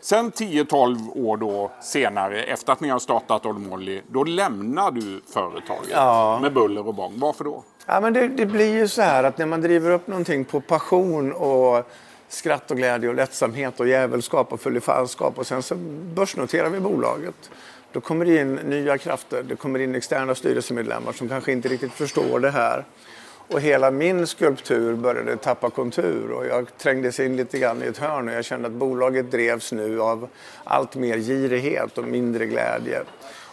Sen 0.00 0.32
10-12 0.32 1.16
år 1.16 1.36
då 1.36 1.70
senare, 1.80 2.42
efter 2.42 2.72
att 2.72 2.80
ni 2.80 2.88
har 2.88 2.98
startat 2.98 3.46
Old 3.46 3.66
Molly, 3.66 4.02
då 4.08 4.24
lämnar 4.24 4.90
du 4.90 5.20
företaget 5.32 5.90
ja. 5.92 6.38
med 6.42 6.52
buller 6.52 6.86
och 6.86 6.94
bång. 6.94 7.14
Varför 7.16 7.44
då? 7.44 7.64
Ja, 7.86 8.00
men 8.00 8.12
det, 8.12 8.28
det, 8.28 8.46
blir 8.46 8.74
ju 8.74 8.88
så 8.88 9.02
här 9.02 9.24
att 9.24 9.38
när 9.38 9.46
man 9.46 9.60
driver 9.60 9.90
upp 9.90 10.06
någonting 10.06 10.44
på 10.44 10.60
passion 10.60 11.32
och 11.32 11.90
skratt 12.28 12.70
och 12.70 12.76
glädje 12.76 13.08
och 13.08 13.14
lättsamhet 13.14 13.80
och 13.80 13.88
jävelskap 13.88 14.52
och 14.52 14.60
fullifallskap 14.60 15.38
och 15.38 15.46
sen 15.46 15.62
så 15.62 15.74
börsnoterar 16.14 16.70
vi 16.70 16.80
bolaget. 16.80 17.50
Då 17.92 18.00
kommer 18.00 18.24
det 18.24 18.40
in 18.40 18.54
nya 18.54 18.98
krafter, 18.98 19.42
det 19.42 19.56
kommer 19.56 19.78
in 19.78 19.94
externa 19.94 20.34
styrelsemedlemmar 20.34 21.12
som 21.12 21.28
kanske 21.28 21.52
inte 21.52 21.68
riktigt 21.68 21.92
förstår 21.92 22.40
det 22.40 22.50
här. 22.50 22.84
Och 23.48 23.60
hela 23.60 23.90
min 23.90 24.26
skulptur 24.26 24.94
började 24.94 25.36
tappa 25.36 25.70
kontur 25.70 26.30
och 26.30 26.46
jag 26.46 26.78
trängdes 26.78 27.20
in 27.20 27.36
lite 27.36 27.58
grann 27.58 27.82
i 27.82 27.86
ett 27.86 27.98
hörn 27.98 28.28
och 28.28 28.34
jag 28.34 28.44
kände 28.44 28.66
att 28.66 28.74
bolaget 28.74 29.30
drevs 29.30 29.72
nu 29.72 30.00
av 30.00 30.28
allt 30.64 30.94
mer 30.94 31.18
girighet 31.18 31.98
och 31.98 32.04
mindre 32.04 32.46
glädje. 32.46 33.02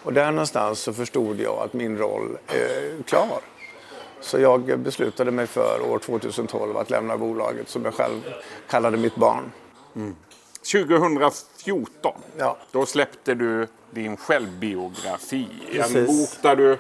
Och 0.04 0.14
där 0.14 0.32
någonstans 0.32 0.80
så 0.80 0.94
förstod 0.94 1.40
jag 1.40 1.58
att 1.58 1.74
min 1.74 1.98
roll 1.98 2.38
är 2.48 3.04
klar. 3.04 3.53
Så 4.24 4.40
jag 4.40 4.80
beslutade 4.80 5.32
mig 5.32 5.48
för 5.48 5.82
år 5.92 6.00
2012 6.00 6.78
att 6.78 6.90
lämna 6.90 7.18
bolaget 7.18 7.70
som 7.70 7.86
jag 7.86 7.94
själv 7.94 8.22
kallade 8.70 8.98
mitt 8.98 9.16
barn. 9.16 9.52
Mm. 9.96 10.16
2014, 10.72 12.14
ja. 12.38 12.58
då 12.72 12.86
släppte 12.86 13.34
du 13.34 13.68
din 13.92 14.18
självbiografi. 14.18 15.48
Precis. 15.72 15.96
En 15.96 16.06
bok 16.06 16.30
där 16.42 16.56
du 16.56 16.78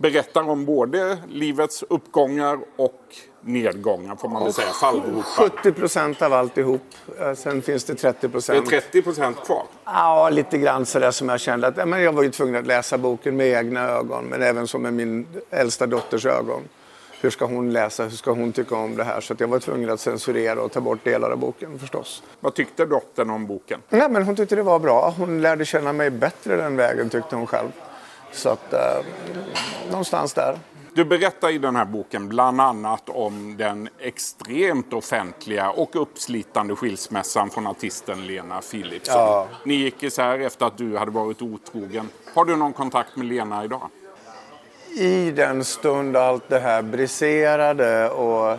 berättar 0.00 0.48
om 0.48 0.64
både 0.64 1.18
livets 1.28 1.84
uppgångar 1.88 2.58
och 2.76 3.00
nedgångar 3.40 4.16
får 4.16 4.28
man 4.28 4.44
väl 4.44 4.52
säga, 4.52 4.68
fallgropar. 4.68 5.48
70 5.50 5.72
procent 5.72 6.22
av 6.22 6.32
alltihop. 6.32 6.82
Eh, 7.20 7.34
sen 7.34 7.62
finns 7.62 7.84
det 7.84 7.94
30 7.94 8.28
procent. 8.28 8.70
Det 8.70 8.76
är 8.76 8.80
30 8.80 9.02
procent 9.02 9.36
kvar? 9.44 9.62
Ja, 9.84 10.30
lite 10.30 10.58
grann 10.58 10.86
sådär 10.86 11.10
som 11.10 11.28
jag 11.28 11.40
kände 11.40 11.66
att 11.66 11.88
men 11.88 12.02
jag 12.02 12.12
var 12.12 12.22
ju 12.22 12.30
tvungen 12.30 12.56
att 12.56 12.66
läsa 12.66 12.98
boken 12.98 13.36
med 13.36 13.46
egna 13.46 13.88
ögon 13.88 14.24
men 14.24 14.42
även 14.42 14.66
som 14.66 14.82
med 14.82 14.94
min 14.94 15.26
äldsta 15.50 15.86
dotters 15.86 16.26
ögon. 16.26 16.62
Hur 17.20 17.30
ska 17.30 17.44
hon 17.44 17.72
läsa? 17.72 18.02
Hur 18.02 18.10
ska 18.10 18.30
hon 18.30 18.52
tycka 18.52 18.76
om 18.76 18.96
det 18.96 19.04
här? 19.04 19.20
Så 19.20 19.34
jag 19.38 19.48
var 19.48 19.58
tvungen 19.58 19.90
att 19.90 20.00
censurera 20.00 20.62
och 20.62 20.72
ta 20.72 20.80
bort 20.80 21.04
delar 21.04 21.30
av 21.30 21.38
boken 21.38 21.78
förstås. 21.78 22.22
Vad 22.40 22.54
tyckte 22.54 22.86
dottern 22.86 23.30
om 23.30 23.46
boken? 23.46 23.80
Nej, 23.88 24.10
men 24.10 24.22
hon 24.22 24.36
tyckte 24.36 24.56
det 24.56 24.62
var 24.62 24.78
bra. 24.78 25.14
Hon 25.18 25.42
lärde 25.42 25.64
känna 25.64 25.92
mig 25.92 26.10
bättre 26.10 26.56
den 26.56 26.76
vägen 26.76 27.10
tyckte 27.10 27.36
hon 27.36 27.46
själv. 27.46 27.68
Så 28.32 28.48
att, 28.48 28.72
eh, 28.72 29.04
någonstans 29.90 30.32
där. 30.32 30.58
Du 30.94 31.04
berättar 31.04 31.50
i 31.50 31.58
den 31.58 31.76
här 31.76 31.84
boken 31.84 32.28
bland 32.28 32.60
annat 32.60 33.08
om 33.08 33.56
den 33.56 33.88
extremt 33.98 34.92
offentliga 34.92 35.70
och 35.70 36.02
uppslitande 36.02 36.76
skilsmässan 36.76 37.50
från 37.50 37.66
artisten 37.66 38.26
Lena 38.26 38.60
Philipsson. 38.60 39.14
Ja. 39.14 39.48
Ni 39.64 39.74
gick 39.74 40.02
isär 40.02 40.38
efter 40.38 40.66
att 40.66 40.78
du 40.78 40.96
hade 40.96 41.10
varit 41.10 41.42
otrogen. 41.42 42.08
Har 42.34 42.44
du 42.44 42.56
någon 42.56 42.72
kontakt 42.72 43.16
med 43.16 43.26
Lena 43.26 43.64
idag? 43.64 43.88
I 44.98 45.30
den 45.30 45.64
stund 45.64 46.16
allt 46.16 46.48
det 46.48 46.58
här 46.58 46.82
briserade 46.82 48.10
och 48.10 48.58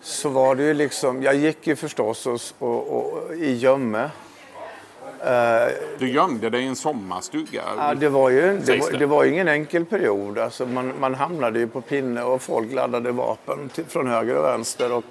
så 0.00 0.28
var 0.28 0.54
det 0.54 0.62
ju 0.62 0.74
liksom, 0.74 1.22
jag 1.22 1.34
gick 1.34 1.66
ju 1.66 1.76
förstås 1.76 2.26
och, 2.26 2.40
och, 2.58 2.88
och 2.88 3.34
i 3.34 3.56
gömme 3.56 4.10
du 5.98 6.08
gömde 6.08 6.50
dig 6.50 6.62
i 6.62 6.66
en 6.66 6.76
sommarstuga? 6.76 7.62
Ja, 7.76 7.94
det 7.94 8.08
var 8.08 8.30
ju 8.30 8.58
det 8.58 8.76
var, 8.76 8.98
det 8.98 9.06
var 9.06 9.24
ingen 9.24 9.48
enkel 9.48 9.84
period. 9.84 10.38
Alltså 10.38 10.66
man, 10.66 10.92
man 11.00 11.14
hamnade 11.14 11.58
ju 11.58 11.66
på 11.66 11.80
pinne 11.80 12.22
och 12.22 12.42
folk 12.42 12.72
laddade 12.72 13.12
vapen 13.12 13.68
till, 13.68 13.84
från 13.84 14.06
höger 14.06 14.36
och 14.36 14.44
vänster. 14.44 14.92
Och 14.92 15.04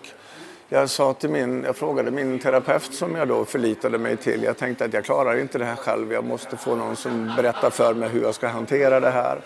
Jag, 0.69 0.89
sa 0.89 1.13
till 1.13 1.29
min, 1.29 1.63
jag 1.63 1.75
frågade 1.75 2.11
min 2.11 2.39
terapeut 2.39 2.93
som 2.93 3.15
jag 3.15 3.27
då 3.27 3.45
förlitade 3.45 3.97
mig 3.97 4.17
till. 4.17 4.43
Jag 4.43 4.57
tänkte 4.57 4.85
att 4.85 4.93
jag 4.93 5.05
klarar 5.05 5.39
inte 5.39 5.57
det 5.57 5.65
här 5.65 5.75
själv. 5.75 6.13
Jag 6.13 6.23
måste 6.23 6.57
få 6.57 6.75
någon 6.75 6.95
som 6.95 7.33
berättar 7.37 7.69
för 7.69 7.93
mig 7.93 8.09
hur 8.09 8.21
jag 8.21 8.35
ska 8.35 8.47
hantera 8.47 8.99
det 8.99 9.09
här. 9.09 9.39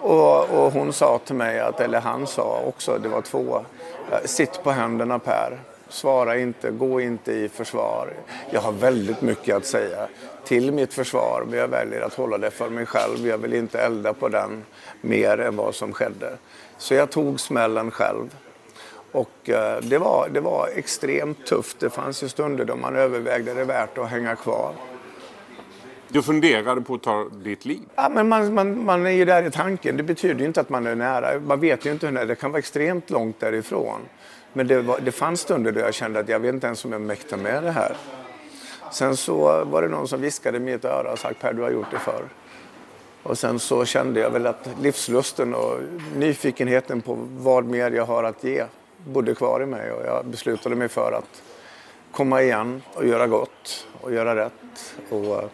Och, 0.00 0.50
och 0.50 0.72
hon 0.72 0.92
sa 0.92 1.20
till 1.24 1.34
mig, 1.34 1.60
att, 1.60 1.80
eller 1.80 2.00
han 2.00 2.26
sa 2.26 2.62
också, 2.66 2.98
det 2.98 3.08
var 3.08 3.20
två, 3.20 3.64
sitt 4.24 4.62
på 4.62 4.70
händerna 4.70 5.18
Per. 5.18 5.58
Svara 5.92 6.38
inte, 6.38 6.70
gå 6.70 7.00
inte 7.00 7.32
i 7.32 7.48
försvar. 7.48 8.12
Jag 8.50 8.60
har 8.60 8.72
väldigt 8.72 9.20
mycket 9.20 9.56
att 9.56 9.66
säga 9.66 10.08
till 10.44 10.72
mitt 10.72 10.94
försvar 10.94 11.44
men 11.48 11.58
jag 11.58 11.68
väljer 11.68 12.00
att 12.00 12.14
hålla 12.14 12.38
det 12.38 12.50
för 12.50 12.70
mig 12.70 12.86
själv. 12.86 13.26
Jag 13.26 13.38
vill 13.38 13.54
inte 13.54 13.80
elda 13.80 14.12
på 14.12 14.28
den 14.28 14.64
mer 15.00 15.40
än 15.40 15.56
vad 15.56 15.74
som 15.74 15.92
skedde. 15.92 16.36
Så 16.78 16.94
jag 16.94 17.10
tog 17.10 17.40
smällen 17.40 17.90
själv. 17.90 18.36
Och 19.12 19.50
eh, 19.50 19.80
det 19.82 19.98
var, 19.98 20.28
det 20.28 20.40
var 20.40 20.68
extremt 20.74 21.46
tufft. 21.46 21.80
Det 21.80 21.90
fanns 21.90 22.22
ju 22.22 22.28
stunder 22.28 22.64
då 22.64 22.76
man 22.76 22.96
övervägde 22.96 23.54
det 23.54 23.64
värt 23.64 23.98
att 23.98 24.10
hänga 24.10 24.36
kvar. 24.36 24.72
Du 26.08 26.22
funderade 26.22 26.80
på 26.80 26.94
att 26.94 27.02
ta 27.02 27.28
ditt 27.44 27.64
liv? 27.64 27.82
Ja, 27.94 28.08
men 28.08 28.28
man, 28.28 28.54
man, 28.54 28.84
man 28.84 29.06
är 29.06 29.10
ju 29.10 29.24
där 29.24 29.42
i 29.42 29.50
tanken. 29.50 29.96
Det 29.96 30.02
betyder 30.02 30.40
ju 30.40 30.46
inte 30.46 30.60
att 30.60 30.68
man 30.68 30.86
är 30.86 30.94
nära. 30.94 31.40
Man 31.40 31.60
vet 31.60 31.86
ju 31.86 31.92
inte 31.92 32.06
hur 32.06 32.12
nära. 32.12 32.24
Det 32.24 32.34
kan 32.34 32.50
vara 32.50 32.58
extremt 32.58 33.10
långt 33.10 33.40
därifrån. 33.40 34.00
Men 34.52 34.66
det, 34.66 34.82
var, 34.82 35.00
det 35.00 35.12
fanns 35.12 35.40
stunder 35.40 35.72
då 35.72 35.80
jag 35.80 35.94
kände 35.94 36.20
att 36.20 36.28
jag 36.28 36.40
vet 36.40 36.54
inte 36.54 36.66
ens 36.66 36.84
om 36.84 36.92
jag 36.92 37.00
mäktar 37.00 37.36
med 37.36 37.62
det 37.62 37.70
här. 37.70 37.96
Sen 38.92 39.16
så 39.16 39.64
var 39.64 39.82
det 39.82 39.88
någon 39.88 40.08
som 40.08 40.20
viskade 40.20 40.56
i 40.56 40.60
mitt 40.60 40.84
öra 40.84 41.12
och 41.12 41.18
sagt 41.18 41.40
Per, 41.40 41.52
du 41.52 41.62
har 41.62 41.70
gjort 41.70 41.90
det 41.90 41.98
förr. 41.98 42.24
Och 43.22 43.38
sen 43.38 43.58
så 43.58 43.84
kände 43.84 44.20
jag 44.20 44.30
väl 44.30 44.46
att 44.46 44.68
livslusten 44.80 45.54
och 45.54 45.78
nyfikenheten 46.16 47.00
på 47.00 47.18
vad 47.30 47.64
mer 47.64 47.90
jag 47.90 48.04
har 48.04 48.24
att 48.24 48.44
ge 48.44 48.64
bodde 49.06 49.34
kvar 49.34 49.62
i 49.62 49.66
mig 49.66 49.92
och 49.92 50.06
jag 50.06 50.26
beslutade 50.26 50.76
mig 50.76 50.88
för 50.88 51.12
att 51.12 51.42
komma 52.12 52.42
igen 52.42 52.82
och 52.94 53.06
göra 53.06 53.26
gott 53.26 53.86
och 54.00 54.12
göra 54.12 54.36
rätt. 54.36 54.94
Och, 55.10 55.50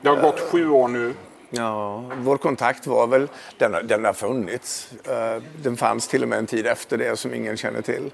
det 0.00 0.08
har 0.08 0.22
gått 0.22 0.40
sju 0.40 0.70
år 0.70 0.88
nu. 0.88 1.14
Ja, 1.56 2.04
vår 2.16 2.36
kontakt 2.36 2.86
var 2.86 3.06
väl, 3.06 3.28
den, 3.58 3.86
den 3.86 4.04
har 4.04 4.12
funnits. 4.12 4.90
Uh, 5.08 5.42
den 5.62 5.76
fanns 5.76 6.08
till 6.08 6.22
och 6.22 6.28
med 6.28 6.38
en 6.38 6.46
tid 6.46 6.66
efter 6.66 6.96
det 6.96 7.16
som 7.16 7.34
ingen 7.34 7.56
känner 7.56 7.82
till. 7.82 8.10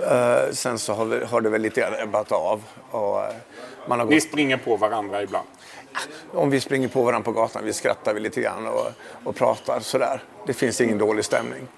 Uh, 0.00 0.52
sen 0.52 0.78
så 0.78 0.92
har, 0.92 1.04
vi, 1.04 1.24
har, 1.24 1.40
det 1.40 1.50
väl 1.50 1.62
lite 1.62 1.98
ebbat 2.02 2.32
av. 2.32 2.62
Och, 2.90 3.16
uh, 3.16 3.24
man 3.86 4.00
har 4.00 4.06
Ni 4.06 4.20
springer 4.20 4.56
på 4.56 4.76
varandra 4.76 5.22
ibland? 5.22 5.46
Om 6.32 6.50
vi 6.50 6.60
springer 6.60 6.88
på 6.88 7.02
varandra 7.02 7.24
på 7.24 7.32
gatan, 7.32 7.64
vi 7.64 7.72
skrattar 7.72 8.14
vi 8.14 8.20
lite 8.20 8.40
grann 8.40 8.66
och, 8.66 8.86
och 9.24 9.36
pratar 9.36 9.80
sådär. 9.80 10.22
Det 10.46 10.52
finns 10.52 10.80
ingen 10.80 10.98
dålig 10.98 11.24
stämning. 11.24 11.68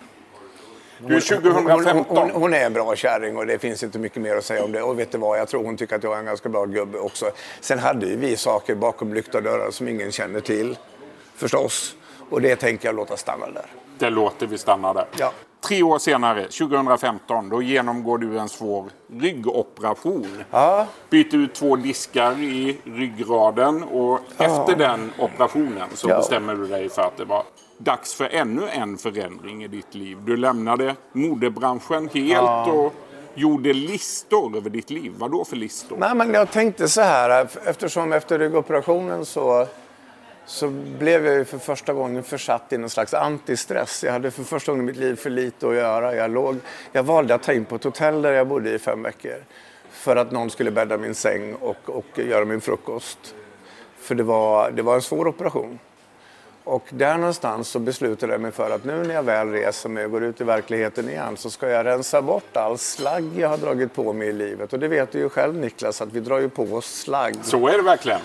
Du, 1.07 1.21
2015. 1.21 2.07
Hon, 2.09 2.19
hon, 2.19 2.31
hon, 2.31 2.55
är 2.55 2.67
en 2.67 2.73
bra 2.73 2.97
kärring 2.97 3.37
och 3.37 3.47
det 3.47 3.59
finns 3.59 3.83
inte 3.83 3.99
mycket 3.99 4.23
mer 4.23 4.37
att 4.37 4.45
säga 4.45 4.65
om 4.65 4.73
det. 4.73 4.83
Och 4.83 4.99
vet 4.99 5.12
du 5.12 5.19
vad, 5.19 5.38
jag 5.38 5.49
tror 5.49 5.65
hon 5.65 5.77
tycker 5.77 5.97
att 5.97 6.03
jag 6.03 6.15
är 6.15 6.19
en 6.19 6.25
ganska 6.25 6.49
bra 6.49 6.65
gubbe 6.65 6.99
också. 6.99 7.31
Sen 7.61 7.79
hade 7.79 8.07
ju 8.07 8.17
vi 8.17 8.37
saker 8.37 8.75
bakom 8.75 9.15
lyckta 9.15 9.41
dörrar 9.41 9.71
som 9.71 9.88
ingen 9.88 10.12
känner 10.12 10.41
till. 10.41 10.77
Förstås. 11.38 11.95
Och 12.30 12.40
det 12.40 12.57
tänker 12.57 12.88
jag 12.88 12.97
låta 12.97 13.16
stanna 13.16 13.47
där. 13.47 13.66
Det 13.99 14.11
låter 14.11 14.47
vi 14.47 14.59
stanna 14.59 14.92
där. 14.92 15.07
Ja. 15.18 15.33
Tre 15.61 15.83
år 15.83 15.99
senare, 15.99 16.42
2015, 16.42 17.49
då 17.49 17.62
genomgår 17.62 18.18
du 18.18 18.38
en 18.38 18.49
svår 18.49 18.85
ryggoperation. 19.12 20.45
Ja. 20.50 20.87
Byter 21.11 21.35
ut 21.35 21.54
två 21.54 21.76
diskar 21.76 22.33
i 22.33 22.78
ryggraden 22.85 23.83
och 23.83 24.21
ja. 24.37 24.45
efter 24.45 24.76
den 24.76 25.12
operationen 25.18 25.88
så 25.95 26.09
ja. 26.09 26.16
bestämmer 26.16 26.54
du 26.54 26.66
dig 26.66 26.88
för 26.88 27.02
att 27.02 27.16
det 27.16 27.25
var 27.25 27.42
dags 27.78 28.14
för 28.14 28.28
ännu 28.35 28.68
en 28.68 28.99
förändring 28.99 29.64
i 29.64 29.68
ditt 29.68 29.95
liv. 29.95 30.18
Du 30.25 30.37
lämnade 30.37 30.97
modebranschen 31.12 32.09
helt 32.14 32.68
och 32.68 32.95
gjorde 33.35 33.73
listor 33.73 34.57
över 34.57 34.71
ditt 34.71 34.90
liv. 34.90 35.12
Vad 35.16 35.30
då 35.30 35.45
för 35.45 35.57
listor? 35.57 35.97
Nej, 35.97 36.14
men 36.14 36.35
jag 36.35 36.50
tänkte 36.50 36.88
så 36.88 37.00
här, 37.00 37.49
eftersom 37.64 38.12
efter 38.12 38.38
ryggoperationen 38.38 39.25
så 39.25 39.66
så 40.49 40.69
blev 40.99 41.26
jag 41.26 41.35
ju 41.35 41.45
för 41.45 41.59
första 41.59 41.93
gången 41.93 42.23
försatt 42.23 42.73
i 42.73 42.78
någon 42.78 42.90
slags 42.90 43.14
antistress. 43.14 44.05
Jag 44.05 44.12
hade 44.12 44.31
för 44.31 44.43
första 44.43 44.73
gången 44.73 44.85
i 44.85 44.93
mitt 44.93 45.00
liv 45.00 45.17
för 45.17 45.31
lite 45.31 45.69
att 45.69 45.75
göra. 45.75 46.14
Jag, 46.14 46.31
låg, 46.31 46.57
jag 46.93 47.02
valde 47.02 47.35
att 47.35 47.43
ta 47.43 47.52
in 47.52 47.64
på 47.64 47.76
ett 47.76 47.85
hotell 47.85 48.23
där 48.23 48.33
jag 48.33 48.49
bodde 48.49 48.71
i 48.71 48.78
fem 48.78 49.02
veckor 49.02 49.45
för 49.90 50.17
att 50.17 50.31
någon 50.31 50.50
skulle 50.50 50.71
bädda 50.71 50.97
min 50.99 51.14
säng 51.14 51.55
och, 51.55 51.76
och 51.85 52.19
göra 52.19 52.45
min 52.45 52.61
frukost. 52.61 53.35
För 53.99 54.14
det 54.14 54.23
var, 54.23 54.71
det 54.71 54.83
var 54.83 54.95
en 54.95 55.02
svår 55.02 55.28
operation. 55.28 55.78
Och 56.64 56.85
där 56.90 57.19
någonstans 57.19 57.69
så 57.69 57.78
beslutade 57.78 58.33
jag 58.33 58.40
mig 58.40 58.52
för 58.52 58.71
att 58.71 58.85
nu 58.85 59.05
när 59.05 59.14
jag 59.14 59.23
väl 59.23 59.50
reser 59.50 59.88
mig 59.88 60.05
och 60.05 60.11
går 60.11 60.25
ut 60.25 60.40
i 60.40 60.45
verkligheten 60.45 61.09
igen 61.09 61.37
så 61.37 61.50
ska 61.50 61.69
jag 61.69 61.87
rensa 61.87 62.23
bort 62.23 62.57
all 62.57 62.78
slagg 62.78 63.31
jag 63.37 63.49
har 63.49 63.59
dragit 63.59 63.95
på 63.95 64.12
mig 64.12 64.28
i 64.28 64.33
livet. 64.33 64.73
Och 64.73 64.78
det 64.78 64.88
vet 64.88 65.12
du 65.12 65.19
ju 65.19 65.28
själv 65.28 65.55
Niklas 65.55 66.00
att 66.00 66.12
vi 66.12 66.21
drar 66.21 66.38
ju 66.38 66.49
på 66.49 66.62
oss 66.62 67.00
slagg. 67.00 67.37
Så 67.43 67.69
är 67.69 67.76
det 67.76 67.83
verkligen. 67.83 68.21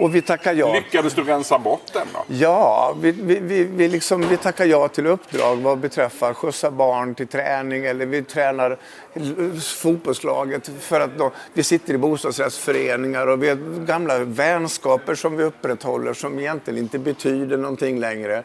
Och 0.00 0.14
vi 0.14 0.22
tackar 0.22 0.54
ja. 0.54 0.72
Lyckades 0.72 1.14
du 1.14 1.22
rensa 1.22 1.58
bort 1.58 1.92
den 1.92 2.06
då? 2.12 2.24
Ja, 2.26 2.96
vi, 3.00 3.12
vi, 3.12 3.38
vi, 3.40 3.64
vi, 3.64 3.88
liksom, 3.88 4.28
vi 4.28 4.36
tackar 4.36 4.64
ja 4.64 4.88
till 4.88 5.06
uppdrag 5.06 5.56
vad 5.56 5.78
beträffar 5.78 6.34
skjutsa 6.34 6.70
barn 6.70 7.14
till 7.14 7.26
träning 7.26 7.84
eller 7.84 8.06
vi 8.06 8.22
tränar 8.22 8.78
fotbollslaget 9.60 10.70
för 10.80 11.00
att 11.00 11.18
då, 11.18 11.32
vi 11.52 11.62
sitter 11.62 11.94
i 11.94 11.98
bostadsrättsföreningar 11.98 13.26
och 13.26 13.42
vi 13.42 13.48
har 13.48 13.86
gamla 13.86 14.18
vänskaper 14.18 15.14
som 15.14 15.36
vi 15.36 15.44
upprätthåller 15.44 16.12
som 16.12 16.38
egentligen 16.38 16.78
inte 16.78 16.98
betyder 16.98 17.56
någonting 17.56 18.00
längre. 18.00 18.42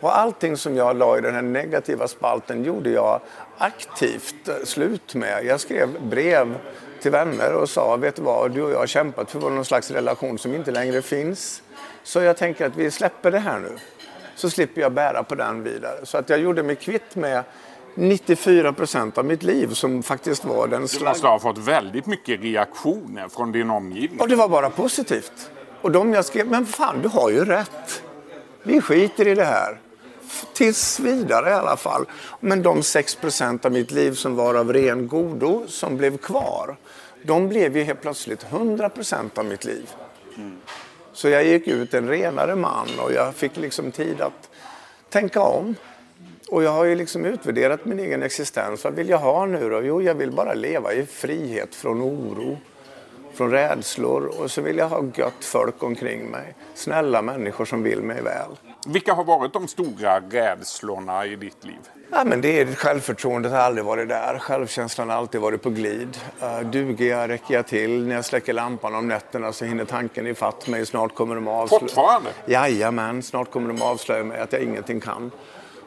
Och 0.00 0.18
allting 0.18 0.56
som 0.56 0.76
jag 0.76 0.96
la 0.96 1.18
i 1.18 1.20
den 1.20 1.34
här 1.34 1.42
negativa 1.42 2.08
spalten 2.08 2.64
gjorde 2.64 2.90
jag 2.90 3.20
aktivt 3.58 4.48
slut 4.64 5.14
med. 5.14 5.44
Jag 5.44 5.60
skrev 5.60 5.88
brev 6.02 6.54
till 7.04 7.12
vänner 7.12 7.52
och 7.52 7.68
sa, 7.68 7.96
vet 7.96 8.16
du 8.16 8.22
vad, 8.22 8.50
du 8.50 8.62
och 8.62 8.70
jag 8.70 8.78
har 8.78 8.86
kämpat 8.86 9.30
för 9.30 9.40
någon 9.40 9.64
slags 9.64 9.90
relation 9.90 10.38
som 10.38 10.54
inte 10.54 10.70
längre 10.70 11.02
finns. 11.02 11.62
Så 12.02 12.20
jag 12.20 12.36
tänker 12.36 12.66
att 12.66 12.76
vi 12.76 12.90
släpper 12.90 13.30
det 13.30 13.38
här 13.38 13.58
nu. 13.58 13.78
Så 14.36 14.50
slipper 14.50 14.80
jag 14.80 14.92
bära 14.92 15.22
på 15.22 15.34
den 15.34 15.62
vidare. 15.62 16.06
Så 16.06 16.18
att 16.18 16.30
jag 16.30 16.40
gjorde 16.40 16.62
mig 16.62 16.76
kvitt 16.76 17.14
med 17.14 17.44
94 17.94 18.72
procent 18.72 19.18
av 19.18 19.24
mitt 19.24 19.42
liv 19.42 19.68
som 19.68 20.02
faktiskt 20.02 20.44
var 20.44 20.68
den 20.68 20.88
slag... 20.88 21.00
Du 21.00 21.08
måste 21.08 21.26
ha 21.26 21.38
fått 21.38 21.58
väldigt 21.58 22.06
mycket 22.06 22.40
reaktioner 22.40 23.28
från 23.28 23.52
din 23.52 23.70
omgivning. 23.70 24.20
Och 24.20 24.28
det 24.28 24.36
var 24.36 24.48
bara 24.48 24.70
positivt. 24.70 25.50
Och 25.80 25.90
de 25.90 26.12
jag 26.12 26.24
skrev, 26.24 26.46
men 26.46 26.66
fan 26.66 27.02
du 27.02 27.08
har 27.08 27.30
ju 27.30 27.44
rätt. 27.44 28.02
Vi 28.62 28.80
skiter 28.80 29.28
i 29.28 29.34
det 29.34 29.44
här. 29.44 29.80
Tills 30.52 31.00
vidare 31.00 31.50
i 31.50 31.52
alla 31.52 31.76
fall. 31.76 32.06
Men 32.40 32.62
de 32.62 32.82
6 32.82 33.14
procent 33.14 33.64
av 33.64 33.72
mitt 33.72 33.90
liv 33.90 34.12
som 34.12 34.36
var 34.36 34.54
av 34.54 34.72
ren 34.72 35.08
godo 35.08 35.64
som 35.68 35.96
blev 35.96 36.16
kvar 36.16 36.76
de 37.26 37.48
blev 37.48 37.76
ju 37.76 37.82
helt 37.82 38.02
plötsligt 38.02 38.44
100 38.50 38.88
procent 38.88 39.38
av 39.38 39.44
mitt 39.44 39.64
liv. 39.64 39.90
Mm. 40.36 40.56
Så 41.12 41.28
jag 41.28 41.44
gick 41.44 41.68
ut 41.68 41.94
en 41.94 42.08
renare 42.08 42.56
man 42.56 42.88
och 42.98 43.12
jag 43.12 43.34
fick 43.34 43.56
liksom 43.56 43.92
tid 43.92 44.20
att 44.20 44.50
tänka 45.10 45.40
om. 45.40 45.74
Och 46.48 46.62
jag 46.62 46.70
har 46.70 46.84
ju 46.84 46.94
liksom 46.94 47.24
utvärderat 47.24 47.84
min 47.84 47.98
egen 47.98 48.22
existens. 48.22 48.84
Vad 48.84 48.94
vill 48.94 49.08
jag 49.08 49.18
ha 49.18 49.46
nu 49.46 49.70
då? 49.70 49.82
Jo, 49.82 50.02
jag 50.02 50.14
vill 50.14 50.30
bara 50.30 50.54
leva 50.54 50.92
i 50.92 51.06
frihet 51.06 51.74
från 51.74 52.02
oro, 52.02 52.58
från 53.34 53.50
rädslor 53.50 54.40
och 54.40 54.50
så 54.50 54.60
vill 54.62 54.78
jag 54.78 54.88
ha 54.88 55.04
gött 55.14 55.44
folk 55.44 55.82
omkring 55.82 56.30
mig. 56.30 56.54
Snälla 56.74 57.22
människor 57.22 57.64
som 57.64 57.82
vill 57.82 58.02
mig 58.02 58.22
väl. 58.22 58.50
Vilka 58.86 59.12
har 59.12 59.24
varit 59.24 59.52
de 59.52 59.68
stora 59.68 60.20
rädslorna 60.20 61.26
i 61.26 61.36
ditt 61.36 61.64
liv? 61.64 61.78
Ja, 62.10 62.24
men 62.24 62.40
det 62.40 62.60
är, 62.60 62.66
självförtroendet 62.66 63.52
har 63.52 63.58
aldrig 63.58 63.84
varit 63.84 64.08
där. 64.08 64.38
Självkänslan 64.38 65.10
har 65.10 65.16
alltid 65.16 65.40
varit 65.40 65.62
på 65.62 65.70
glid. 65.70 66.18
Uh, 66.42 66.70
duger 66.70 67.06
jag, 67.06 67.30
räcker 67.30 67.54
jag 67.54 67.66
till? 67.66 68.06
När 68.06 68.14
jag 68.14 68.24
släcker 68.24 68.52
lampan 68.52 68.94
om 68.94 69.08
nätterna 69.08 69.52
så 69.52 69.64
hinner 69.64 69.84
tanken 69.84 70.26
ifatt 70.26 70.66
mig. 70.66 70.86
Snart 70.86 71.14
kommer 71.14 71.34
de 71.34 71.48
avslöja... 71.48 71.80
Fortfarande? 71.80 72.30
Jajamän, 72.46 73.22
snart 73.22 73.50
kommer 73.50 73.68
de 73.68 73.82
avslöja 73.82 74.24
mig 74.24 74.40
att 74.40 74.52
jag 74.52 74.62
ingenting 74.62 75.00
kan. 75.00 75.30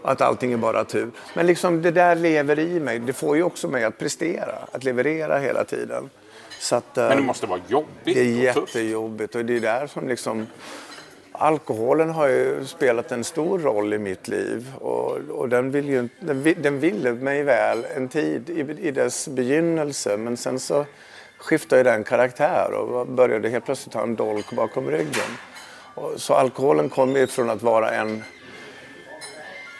Att 0.03 0.21
allting 0.21 0.53
är 0.53 0.57
bara 0.57 0.83
tur. 0.83 1.11
Men 1.33 1.47
liksom 1.47 1.81
det 1.81 1.91
där 1.91 2.15
lever 2.15 2.59
i 2.59 2.79
mig. 2.79 2.99
Det 2.99 3.13
får 3.13 3.35
ju 3.35 3.43
också 3.43 3.67
mig 3.67 3.83
att 3.83 3.97
prestera, 3.97 4.55
att 4.71 4.83
leverera 4.83 5.37
hela 5.39 5.63
tiden. 5.63 6.09
Att, 6.71 6.97
uh, 6.97 7.07
men 7.07 7.17
det 7.17 7.23
måste 7.23 7.47
vara 7.47 7.59
jobbigt 7.67 7.89
Det 8.03 8.19
är 8.19 8.23
jättejobbigt 8.23 9.35
och 9.35 9.45
det 9.45 9.55
är 9.55 9.59
där 9.59 9.87
som 9.87 10.07
liksom 10.07 10.47
Alkoholen 11.31 12.09
har 12.09 12.27
ju 12.27 12.65
spelat 12.65 13.11
en 13.11 13.23
stor 13.23 13.59
roll 13.59 13.93
i 13.93 13.97
mitt 13.97 14.27
liv 14.27 14.75
och, 14.75 15.17
och 15.29 15.49
den, 15.49 15.71
vill 15.71 15.89
ju, 15.89 16.09
den, 16.19 16.53
den 16.57 16.79
ville 16.79 17.11
mig 17.11 17.43
väl 17.43 17.85
en 17.95 18.07
tid 18.07 18.49
i, 18.49 18.87
i 18.87 18.91
dess 18.91 19.27
begynnelse 19.27 20.17
men 20.17 20.37
sen 20.37 20.59
så 20.59 20.85
skiftade 21.37 21.83
den 21.83 22.03
karaktär 22.03 22.71
och 22.71 23.07
började 23.07 23.49
helt 23.49 23.65
plötsligt 23.65 23.93
ha 23.93 24.03
en 24.03 24.15
dolk 24.15 24.51
bakom 24.51 24.91
ryggen. 24.91 25.37
Och, 25.93 26.13
så 26.21 26.33
alkoholen 26.33 26.89
kom 26.89 27.17
ifrån 27.17 27.49
att 27.49 27.61
vara 27.61 27.91
en 27.91 28.23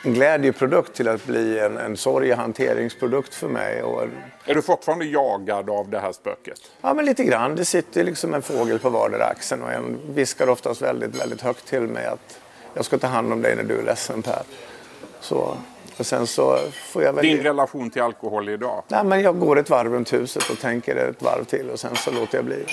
glädjeprodukt 0.03 0.93
till 0.95 1.07
att 1.07 1.25
bli 1.25 1.59
en, 1.59 1.77
en 1.77 1.97
sorgehanteringsprodukt 1.97 3.33
för 3.35 3.47
mig. 3.47 3.83
Och... 3.83 4.03
Är 4.45 4.55
du 4.55 4.61
fortfarande 4.61 5.05
jagad 5.05 5.69
av 5.69 5.89
det 5.89 5.99
här 5.99 6.11
spöket? 6.11 6.59
Ja, 6.81 6.93
men 6.93 7.05
lite 7.05 7.23
grann. 7.23 7.55
Det 7.55 7.65
sitter 7.65 8.03
liksom 8.03 8.33
en 8.33 8.41
fågel 8.41 8.79
på 8.79 8.89
vardera 8.89 9.25
axeln 9.25 9.61
och 9.63 9.71
en 9.71 9.97
viskar 10.13 10.49
oftast 10.49 10.81
väldigt, 10.81 11.21
väldigt 11.21 11.41
högt 11.41 11.65
till 11.67 11.81
mig 11.81 12.05
att 12.05 12.39
jag 12.73 12.85
ska 12.85 12.97
ta 12.97 13.07
hand 13.07 13.33
om 13.33 13.41
dig 13.41 13.55
när 13.55 13.63
du 13.63 13.79
är 13.79 13.83
ledsen 13.83 14.21
Per. 14.21 14.41
Så... 15.19 15.57
Och 15.99 16.05
sen 16.05 16.27
så 16.27 16.57
får 16.73 17.03
jag 17.03 17.13
väl... 17.13 17.25
Din 17.25 17.43
relation 17.43 17.89
till 17.89 18.01
alkohol 18.01 18.49
idag? 18.49 18.83
Nej, 18.87 19.03
men 19.03 19.21
jag 19.21 19.39
går 19.39 19.59
ett 19.59 19.69
varv 19.69 19.93
runt 19.93 20.13
huset 20.13 20.49
och 20.49 20.59
tänker 20.59 20.95
ett 20.95 21.21
varv 21.23 21.43
till 21.43 21.69
och 21.69 21.79
sen 21.79 21.95
så 21.95 22.11
låter 22.11 22.37
jag 22.37 22.45
bli. 22.45 22.65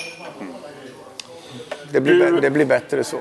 Det 1.91 2.01
blir, 2.01 2.13
Du- 2.31 2.39
det 2.39 2.49
blir 2.49 2.65
bättre 2.65 3.03
så. 3.03 3.17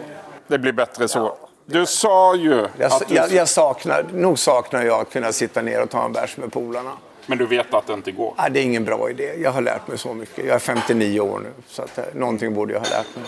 Det 0.46 0.58
blir 0.58 0.72
bättre 0.72 1.08
så. 1.08 1.36
Du 1.66 1.86
sa 1.86 2.36
ju 2.36 2.66
Jag, 2.78 2.92
att 2.92 3.08
du... 3.08 3.14
jag, 3.14 3.32
jag 3.32 3.48
saknar, 3.48 4.06
nog 4.12 4.38
saknar 4.38 4.82
jag 4.82 5.00
att 5.00 5.12
kunna 5.12 5.32
sitta 5.32 5.62
ner 5.62 5.82
och 5.82 5.90
ta 5.90 6.04
en 6.04 6.12
bärs 6.12 6.36
med 6.36 6.52
polarna. 6.52 6.92
Men 7.26 7.38
du 7.38 7.46
vet 7.46 7.74
att 7.74 7.86
det 7.86 7.92
inte 7.92 8.12
går. 8.12 8.34
Nej, 8.38 8.50
det 8.50 8.60
är 8.60 8.64
ingen 8.64 8.84
bra 8.84 9.10
idé. 9.10 9.34
Jag 9.42 9.50
har 9.50 9.60
lärt 9.60 9.88
mig 9.88 9.98
så 9.98 10.14
mycket. 10.14 10.46
Jag 10.46 10.54
är 10.54 10.58
59 10.58 11.20
år 11.20 11.38
nu, 11.38 11.50
så 11.68 11.82
att, 11.82 11.98
eh, 11.98 12.04
någonting 12.14 12.54
borde 12.54 12.72
jag 12.72 12.80
ha 12.80 12.88
lärt 12.88 13.16
mig. 13.16 13.24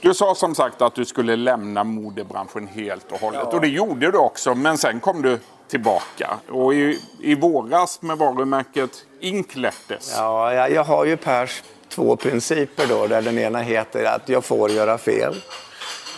Du 0.00 0.14
sa 0.14 0.34
som 0.34 0.54
sagt 0.54 0.82
att 0.82 0.94
du 0.94 1.04
skulle 1.04 1.36
lämna 1.36 1.84
modebranschen 1.84 2.66
helt 2.66 3.12
och 3.12 3.20
hållet. 3.20 3.42
Och 3.42 3.60
det 3.60 3.68
gjorde 3.68 4.10
du 4.10 4.18
också, 4.18 4.54
men 4.54 4.78
sen 4.78 5.00
kom 5.00 5.22
du 5.22 5.38
tillbaka. 5.68 6.38
Och 6.48 6.74
i, 6.74 7.00
i 7.20 7.34
våras 7.34 8.02
med 8.02 8.18
varumärket 8.18 8.90
Inklettes. 9.20 10.14
Ja, 10.16 10.54
jag, 10.54 10.72
jag 10.72 10.84
har 10.84 11.04
ju 11.04 11.16
Pers 11.16 11.62
två 11.88 12.16
principer 12.16 12.86
då, 12.86 13.06
där 13.06 13.22
den 13.22 13.38
ena 13.38 13.58
heter 13.58 14.04
att 14.04 14.28
jag 14.28 14.44
får 14.44 14.70
göra 14.70 14.98
fel. 14.98 15.36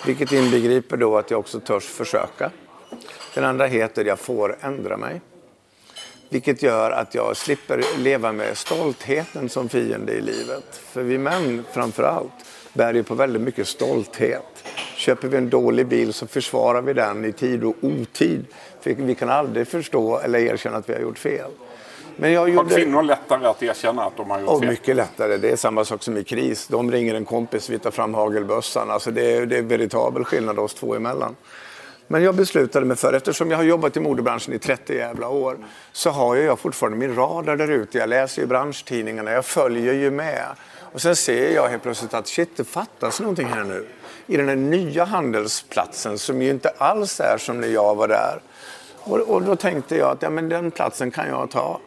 Vilket 0.06 0.32
inbegriper 0.32 0.96
då 0.96 1.18
att 1.18 1.30
jag 1.30 1.40
också 1.40 1.60
törs 1.60 1.84
försöka. 1.84 2.50
Den 3.34 3.44
andra 3.44 3.66
heter 3.66 4.04
jag 4.04 4.18
får 4.18 4.56
ändra 4.60 4.96
mig. 4.96 5.20
Vilket 6.28 6.62
gör 6.62 6.90
att 6.90 7.14
jag 7.14 7.36
slipper 7.36 7.82
leva 7.98 8.32
med 8.32 8.58
stoltheten 8.58 9.48
som 9.48 9.68
fiende 9.68 10.12
i 10.12 10.20
livet. 10.20 10.80
För 10.92 11.02
vi 11.02 11.18
män 11.18 11.64
framför 11.72 12.02
allt 12.02 12.32
bär 12.72 12.94
ju 12.94 13.02
på 13.02 13.14
väldigt 13.14 13.42
mycket 13.42 13.68
stolthet. 13.68 14.64
Köper 14.96 15.28
vi 15.28 15.36
en 15.36 15.50
dålig 15.50 15.86
bil 15.86 16.12
så 16.12 16.26
försvarar 16.26 16.82
vi 16.82 16.92
den 16.92 17.24
i 17.24 17.32
tid 17.32 17.64
och 17.64 17.76
otid. 17.80 18.44
För 18.80 18.94
vi 18.94 19.14
kan 19.14 19.30
aldrig 19.30 19.68
förstå 19.68 20.18
eller 20.18 20.38
erkänna 20.38 20.76
att 20.76 20.88
vi 20.88 20.92
har 20.92 21.00
gjort 21.00 21.18
fel. 21.18 21.50
Men 22.16 22.32
jag 22.32 22.40
Har 22.40 22.48
gjorde... 22.48 22.74
kvinnor 22.74 23.02
lättare 23.02 23.46
att 23.46 23.62
erkänna 23.62 24.04
att 24.04 24.16
de 24.16 24.30
har 24.30 24.40
gjort 24.40 24.48
Och 24.48 24.60
fel? 24.60 24.68
mycket 24.68 24.96
lättare. 24.96 25.36
Det 25.36 25.50
är 25.50 25.56
samma 25.56 25.84
sak 25.84 26.02
som 26.02 26.16
i 26.16 26.24
kris. 26.24 26.66
De 26.66 26.90
ringer 26.92 27.14
en 27.14 27.24
kompis, 27.24 27.70
vi 27.70 27.78
tar 27.78 27.90
fram 27.90 28.14
hagelbössan. 28.14 28.90
Alltså 28.90 29.10
det, 29.10 29.36
är, 29.36 29.46
det 29.46 29.58
är 29.58 29.62
veritabel 29.62 30.24
skillnad 30.24 30.58
oss 30.58 30.74
två 30.74 30.94
emellan. 30.94 31.36
Men 32.08 32.22
jag 32.22 32.34
beslutade 32.34 32.86
mig 32.86 32.96
för, 32.96 33.12
eftersom 33.12 33.50
jag 33.50 33.58
har 33.58 33.64
jobbat 33.64 33.96
i 33.96 34.00
modebranschen 34.00 34.54
i 34.54 34.58
30 34.58 34.94
jävla 34.94 35.28
år, 35.28 35.56
så 35.92 36.10
har 36.10 36.36
jag 36.36 36.58
fortfarande 36.58 36.98
min 36.98 37.14
radar 37.16 37.56
där 37.56 37.68
ute. 37.70 37.98
Jag 37.98 38.08
läser 38.08 38.42
ju 38.42 38.48
branschtidningarna, 38.48 39.30
jag 39.32 39.44
följer 39.44 39.94
ju 39.94 40.10
med. 40.10 40.44
Och 40.92 41.00
sen 41.02 41.16
ser 41.16 41.54
jag 41.54 41.68
helt 41.68 41.82
plötsligt 41.82 42.14
att 42.14 42.26
shit, 42.26 42.56
det 42.56 42.64
fattas 42.64 43.20
någonting 43.20 43.46
här 43.46 43.64
nu. 43.64 43.86
I 44.26 44.36
den 44.36 44.48
här 44.48 44.56
nya 44.56 45.04
handelsplatsen 45.04 46.18
som 46.18 46.42
ju 46.42 46.50
inte 46.50 46.68
alls 46.78 47.20
är 47.20 47.38
som 47.38 47.60
när 47.60 47.68
jag 47.68 47.94
var 47.94 48.08
där. 48.08 48.40
Och, 48.98 49.18
och 49.18 49.42
då 49.42 49.56
tänkte 49.56 49.96
jag 49.96 50.10
att 50.10 50.22
ja, 50.22 50.30
men 50.30 50.48
den 50.48 50.70
platsen 50.70 51.10
kan 51.10 51.28
jag 51.28 51.50
ta. 51.50 51.80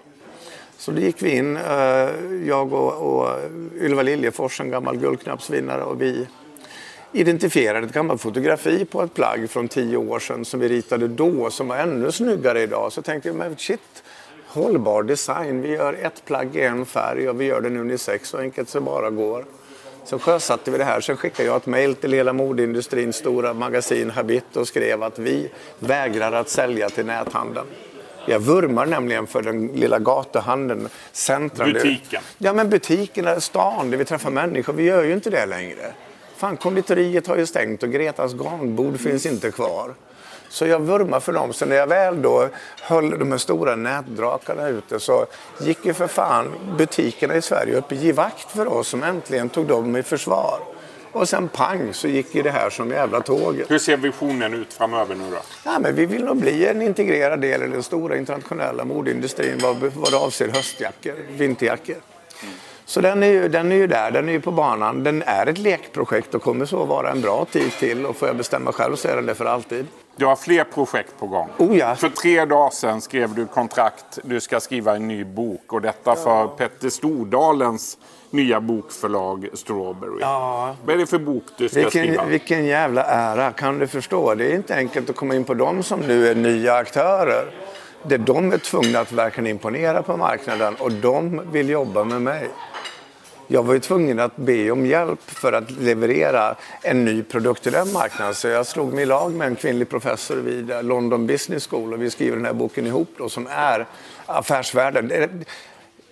Så 0.77 0.91
då 0.91 1.00
gick 1.00 1.22
vi 1.22 1.38
in, 1.38 1.58
eh, 1.58 2.10
jag 2.46 2.74
och, 2.74 2.94
och 2.94 3.39
Ylva 3.82 4.01
Liljefors, 4.01 4.62
en 4.62 4.70
gammal 4.70 4.98
guldknappsvinnare, 4.98 5.84
och 5.84 6.01
vi 6.01 6.27
identifierade 7.12 7.88
ett 7.88 7.94
gammalt 7.94 8.22
fotografi 8.22 8.86
på 8.86 9.01
ett 9.01 9.13
plagg 9.13 9.50
från 9.50 9.67
tio 9.67 9.98
år 9.98 10.20
sedan 10.20 10.46
som 10.46 10.60
vi 10.60 10.70
ritade 10.70 11.08
då, 11.08 11.50
som 11.50 11.67
var 11.67 11.77
ännu 11.77 12.12
snyggare 12.12 12.62
idag. 12.62 12.91
Så 12.91 13.01
tänkte 13.01 13.29
jag, 13.29 13.36
men 13.36 13.58
shit, 13.58 14.03
hållbar 14.48 15.03
design. 15.03 15.62
Vi 15.62 15.70
gör 15.70 15.94
ett 15.94 16.25
plagg 16.25 16.55
i 16.55 16.62
en 16.62 16.86
färg 16.86 17.29
och 17.29 17.41
vi 17.41 17.46
gör 17.46 17.62
den 17.62 17.77
unisex 17.77 18.29
så 18.29 18.38
enkelt 18.38 18.70
som 18.70 18.86
bara 18.86 19.10
går. 19.10 19.46
Så 20.05 20.20
sjösatte 20.20 20.72
vi 20.72 20.77
det 20.77 20.84
här. 20.84 21.01
Sen 21.01 21.17
skickade 21.17 21.50
jag 21.50 21.58
ett 21.58 21.65
mejl 21.65 21.96
till 21.96 22.13
hela 22.13 22.34
modeindustrins 22.34 23.15
stora 23.15 23.53
magasin 23.53 24.10
Habit 24.10 24.58
och 24.58 24.67
skrev 24.67 25.03
att 25.03 25.20
vi 25.20 25.50
vägrar 25.79 26.32
att 26.32 26.50
sälja 26.50 26.89
till 26.89 27.05
näthandeln. 27.05 27.67
Jag 28.25 28.39
vurmar 28.39 28.86
nämligen 28.86 29.27
för 29.27 29.41
den 29.41 29.67
lilla 29.67 30.00
gatuhandeln, 30.00 30.89
centrum. 31.12 31.74
Butiken. 31.74 32.22
Ja, 32.38 32.53
men 32.53 32.70
butikerna, 32.70 33.39
stan, 33.39 33.91
där 33.91 33.98
vi 33.98 34.05
träffar 34.05 34.32
människor. 34.32 34.74
Vi 34.74 34.84
gör 34.84 35.03
ju 35.03 35.13
inte 35.13 35.29
det 35.29 35.46
längre. 35.46 35.94
Fan, 36.38 36.58
konditoriet 36.58 37.27
har 37.27 37.38
ju 37.38 37.46
stängt 37.46 37.84
och 37.84 37.89
Gretas 37.89 38.34
garnbord 38.34 39.00
finns 39.00 39.25
inte 39.25 39.51
kvar. 39.51 39.94
Så 40.50 40.67
jag 40.67 40.79
vurmar 40.79 41.20
för 41.20 41.34
dem. 41.34 41.53
Så 41.53 41.65
när 41.65 41.75
jag 41.75 41.88
väl 41.88 42.22
då 42.22 42.50
höll 42.82 43.20
de 43.20 43.32
här 43.32 43.38
stora 43.38 43.75
nätdrakarna 43.75 44.67
ute 44.67 45.00
så 45.00 45.25
gick 45.62 45.86
ju 45.86 45.94
för 45.94 46.08
fan 46.08 46.53
butikerna 46.77 47.36
i 47.36 47.41
Sverige 47.41 47.75
upp 47.75 47.91
i 47.91 47.95
givakt 47.95 48.52
för 48.52 48.73
oss 48.73 48.88
som 48.88 49.04
äntligen 49.04 49.50
tog 49.50 49.67
dem 49.67 49.95
i 49.95 50.04
försvar. 50.04 50.60
Och 51.15 51.30
sen 51.30 51.47
pang 51.47 51.93
så 51.93 52.08
gick 52.08 52.36
ju 52.36 52.41
det 52.41 52.51
här 52.51 52.69
som 52.69 52.89
jävla 52.91 53.21
tåget. 53.21 53.71
Hur 53.71 53.80
ser 53.80 53.97
visionen 53.97 54.54
ut 54.54 54.73
framöver 54.73 55.15
nu 55.15 55.23
då? 55.32 55.38
Ja, 55.63 55.80
men 55.80 55.95
vi 55.95 56.06
vill 56.06 56.23
nog 56.23 56.38
bli 56.38 56.65
en 56.65 56.82
integrerad 56.82 57.41
del 57.41 57.63
i 57.63 57.67
den 57.67 57.84
stora 57.84 58.17
internationella 58.17 58.86
modeindustrin 58.86 59.60
vad, 59.62 59.75
vad 59.78 60.13
avser 60.13 60.47
höstjackor, 60.47 61.13
vinterjackor. 61.38 61.95
Så 62.86 63.02
den 63.02 63.24
är, 63.24 63.28
ju, 63.28 63.48
den 63.48 63.71
är 63.71 63.76
ju 63.76 63.88
där, 63.88 64.12
den 64.12 64.30
är 64.30 64.34
ju 64.34 64.41
på 64.41 64.52
banan. 64.52 65.04
Den 65.04 65.24
är 65.26 65.48
ett 65.48 65.58
lekprojekt 65.58 66.36
och 66.36 66.41
kommer 66.41 66.65
så 66.65 66.86
vara 66.86 67.12
en 67.12 67.21
bra 67.21 67.45
tid 67.45 67.71
till. 67.80 68.06
Och 68.06 68.15
får 68.15 68.28
jag 68.28 68.38
bestämma 68.38 68.71
själv 68.71 68.95
så 68.95 69.08
är 69.08 69.15
den 69.15 69.26
det 69.26 69.36
för 69.36 69.45
alltid. 69.45 69.86
Du 70.15 70.26
har 70.26 70.36
fler 70.36 70.63
projekt 70.63 71.13
på 71.19 71.28
gång. 71.28 71.50
Oh 71.58 71.78
ja. 71.78 71.95
För 71.95 72.10
tre 72.10 72.45
dagar 72.45 72.69
sedan 72.69 73.02
skrev 73.02 73.36
du 73.36 73.45
kontrakt. 73.45 74.19
Du 74.24 74.39
ska 74.39 74.60
skriva 74.60 74.95
en 74.95 75.08
ny 75.08 75.24
bok. 75.24 75.74
Och 75.74 75.82
detta 75.82 76.15
för 76.15 76.48
Petter 76.48 76.89
Stordalens 76.89 77.98
nya 78.30 78.62
bokförlag 78.62 79.48
Strawberry. 79.54 80.17
Ja. 80.21 80.76
Vad 80.86 80.95
är 80.95 81.00
det 81.00 81.06
för 81.06 81.19
bok 81.19 81.43
du 81.58 81.69
ska 81.69 81.89
skriva? 81.89 82.06
Vilken, 82.06 82.30
vilken 82.30 82.65
jävla 82.65 83.04
ära, 83.04 83.52
kan 83.52 83.80
du 83.80 83.88
förstå? 83.88 84.36
Det 84.36 84.52
är 84.52 84.56
inte 84.56 84.76
enkelt 84.76 85.10
att 85.10 85.15
komma 85.15 85.36
in 85.36 85.43
på 85.43 85.54
dem 85.54 85.84
som 85.84 86.00
nu 86.00 86.28
är 86.28 86.36
nya 86.36 86.74
aktörer. 86.74 87.52
Det 88.08 88.18
de 88.18 88.52
är 88.52 88.58
tvungna 88.58 89.00
att 89.00 89.12
verkligen 89.12 89.48
imponera 89.48 90.04
på 90.04 90.18
marknaden 90.18 90.76
och 90.76 90.91
de 90.91 91.52
vill 91.52 91.70
jobba 91.70 92.04
med 92.04 92.22
mig. 92.22 92.50
Jag 93.48 93.63
var 93.63 93.74
ju 93.74 93.80
tvungen 93.80 94.20
att 94.20 94.36
be 94.36 94.72
om 94.72 94.86
hjälp 94.86 95.22
för 95.26 95.54
att 95.54 95.72
leverera 95.72 96.56
en 96.82 97.06
ny 97.06 97.24
produkt 97.24 97.63
till 97.63 97.72
den 97.72 97.91
marknaden. 97.91 98.34
Så 98.34 98.48
jag 98.48 98.68
slog 98.68 98.94
mig 98.94 99.04
i 99.04 99.06
lag 99.06 99.34
med 99.34 99.48
en 99.48 99.56
kvinnlig 99.56 99.89
professor 99.89 100.36
vid 100.36 100.86
London 100.86 101.28
Business 101.28 101.68
School 101.68 101.94
och 101.94 102.02
vi 102.02 102.10
skriver 102.10 102.38
den 102.38 102.46
här 102.46 102.54
boken 102.54 102.88
ihop 102.88 103.10
då, 103.18 103.30
som 103.30 103.48
är 103.50 103.86
affärsvärlden. 104.26 105.08
Det, 105.08 105.30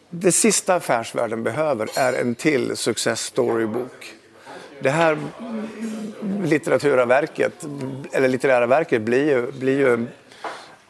det 0.10 0.32
sista 0.32 0.76
affärsvärlden 0.76 1.44
behöver 1.44 1.90
är 1.96 2.14
en 2.14 2.36
till 2.36 2.78
success 2.78 3.22
story-bok. 3.22 4.14
Det 4.80 4.90
här 4.90 5.18
litterära 6.44 7.06
verket, 7.06 7.66
eller 8.12 8.28
litterära 8.28 8.66
verket 8.66 9.02
blir 9.02 9.30
ju, 9.30 9.52
blir 9.52 9.80
ju 9.80 10.08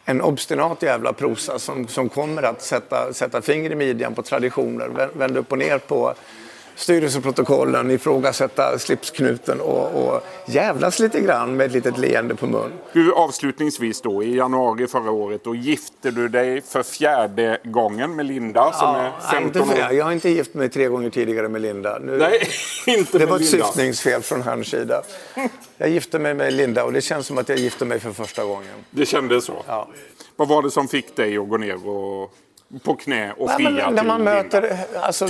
en 0.04 0.20
obstinat 0.20 0.82
jävla 0.82 1.12
prosa 1.12 1.58
som, 1.58 1.88
som 1.88 2.08
kommer 2.08 2.42
att 2.42 2.62
sätta, 2.62 3.12
sätta 3.12 3.42
finger 3.42 3.72
i 3.72 3.74
midjan 3.74 4.14
på 4.14 4.22
traditioner, 4.22 5.08
vända 5.14 5.40
upp 5.40 5.52
och 5.52 5.58
ner 5.58 5.78
på 5.78 6.14
styrelseprotokollen, 6.76 7.90
ifrågasätta 7.90 8.78
slipsknuten 8.78 9.60
och, 9.60 10.04
och 10.04 10.20
jävlas 10.46 10.98
lite 10.98 11.20
grann 11.20 11.56
med 11.56 11.66
ett 11.66 11.72
litet 11.72 11.98
leende 11.98 12.34
på 12.34 12.46
mun. 12.46 12.72
Du, 12.92 13.12
avslutningsvis 13.12 14.00
då, 14.00 14.22
i 14.22 14.36
januari 14.36 14.86
förra 14.86 15.10
året, 15.10 15.44
då 15.44 15.54
gifte 15.54 16.10
du 16.10 16.28
dig 16.28 16.60
för 16.60 16.82
fjärde 16.82 17.58
gången 17.64 18.16
med 18.16 18.26
Linda 18.26 18.72
som 18.72 18.88
är 18.88 19.02
nej, 19.02 19.12
15 19.30 19.62
inte 19.62 19.74
för, 19.74 19.86
år. 19.88 19.92
jag 19.92 20.04
har 20.04 20.12
inte 20.12 20.30
gift 20.30 20.54
mig 20.54 20.68
tre 20.68 20.86
gånger 20.88 21.10
tidigare 21.10 21.48
med 21.48 21.62
Linda. 21.62 21.98
Nu, 21.98 22.18
Nej, 22.18 22.40
inte 22.98 23.18
det 23.18 23.26
var 23.26 23.36
ett 23.36 23.52
Linda. 23.52 23.66
syftningsfel 23.66 24.22
från 24.22 24.42
hans 24.42 24.66
sida. 24.68 25.02
Jag 25.76 25.88
gifte 25.88 26.18
mig 26.18 26.34
med 26.34 26.52
Linda 26.52 26.84
och 26.84 26.92
det 26.92 27.00
känns 27.00 27.26
som 27.26 27.38
att 27.38 27.48
jag 27.48 27.58
gifte 27.58 27.84
mig 27.84 28.00
för 28.00 28.12
första 28.12 28.44
gången. 28.44 28.74
Det 28.90 29.06
kändes 29.06 29.44
så. 29.44 29.62
Ja. 29.66 29.88
Vad 30.36 30.48
var 30.48 30.62
det 30.62 30.70
som 30.70 30.88
fick 30.88 31.16
dig 31.16 31.38
att 31.38 31.48
gå 31.48 31.56
ner 31.56 31.88
och, 31.88 32.34
på 32.82 32.94
knä 32.94 33.32
och 33.38 33.46
Nej, 33.46 33.56
fria 33.56 33.70
men 33.70 33.94
när 33.94 34.02
man 34.02 34.16
Linda? 34.18 34.34
möter, 34.42 34.76
alltså, 35.00 35.28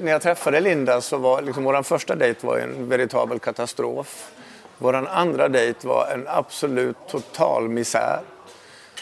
när 0.00 0.12
jag 0.12 0.22
träffade 0.22 0.60
Linda 0.60 1.00
så 1.00 1.16
var 1.16 1.42
liksom, 1.42 1.64
vår 1.64 1.82
första 1.82 2.14
dejt 2.14 2.46
var 2.46 2.58
en 2.58 2.88
veritabel 2.88 3.38
katastrof. 3.38 4.30
Vår 4.78 4.94
andra 4.94 5.48
dejt 5.48 5.88
var 5.88 6.06
en 6.14 6.24
absolut 6.28 6.96
total 7.08 7.68
misär. 7.68 8.20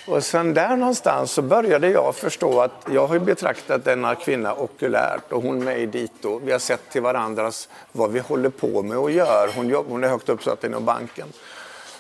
Och 0.07 0.25
sen 0.25 0.55
där 0.55 0.77
någonstans 0.77 1.31
så 1.31 1.43
började 1.43 1.89
jag 1.89 2.15
förstå 2.15 2.61
att 2.61 2.87
jag 2.93 3.07
har 3.07 3.19
betraktat 3.19 3.85
denna 3.85 4.15
kvinna 4.15 4.55
okulärt 4.55 5.33
och 5.33 5.43
hon 5.43 5.65
mig 5.65 5.87
dito. 5.87 6.41
Vi 6.45 6.53
har 6.53 6.59
sett 6.59 6.91
till 6.91 7.03
varandras 7.03 7.69
vad 7.93 8.13
vi 8.13 8.21
håller 8.21 8.51
på 8.51 8.83
med 8.83 8.99
och 8.99 9.11
gör. 9.11 9.51
Hon, 9.57 9.69
jobb, 9.69 9.87
hon 9.89 10.05
är 10.05 10.09
högt 10.09 10.29
uppsatt 10.29 10.65
inom 10.65 10.85
banken. 10.85 11.29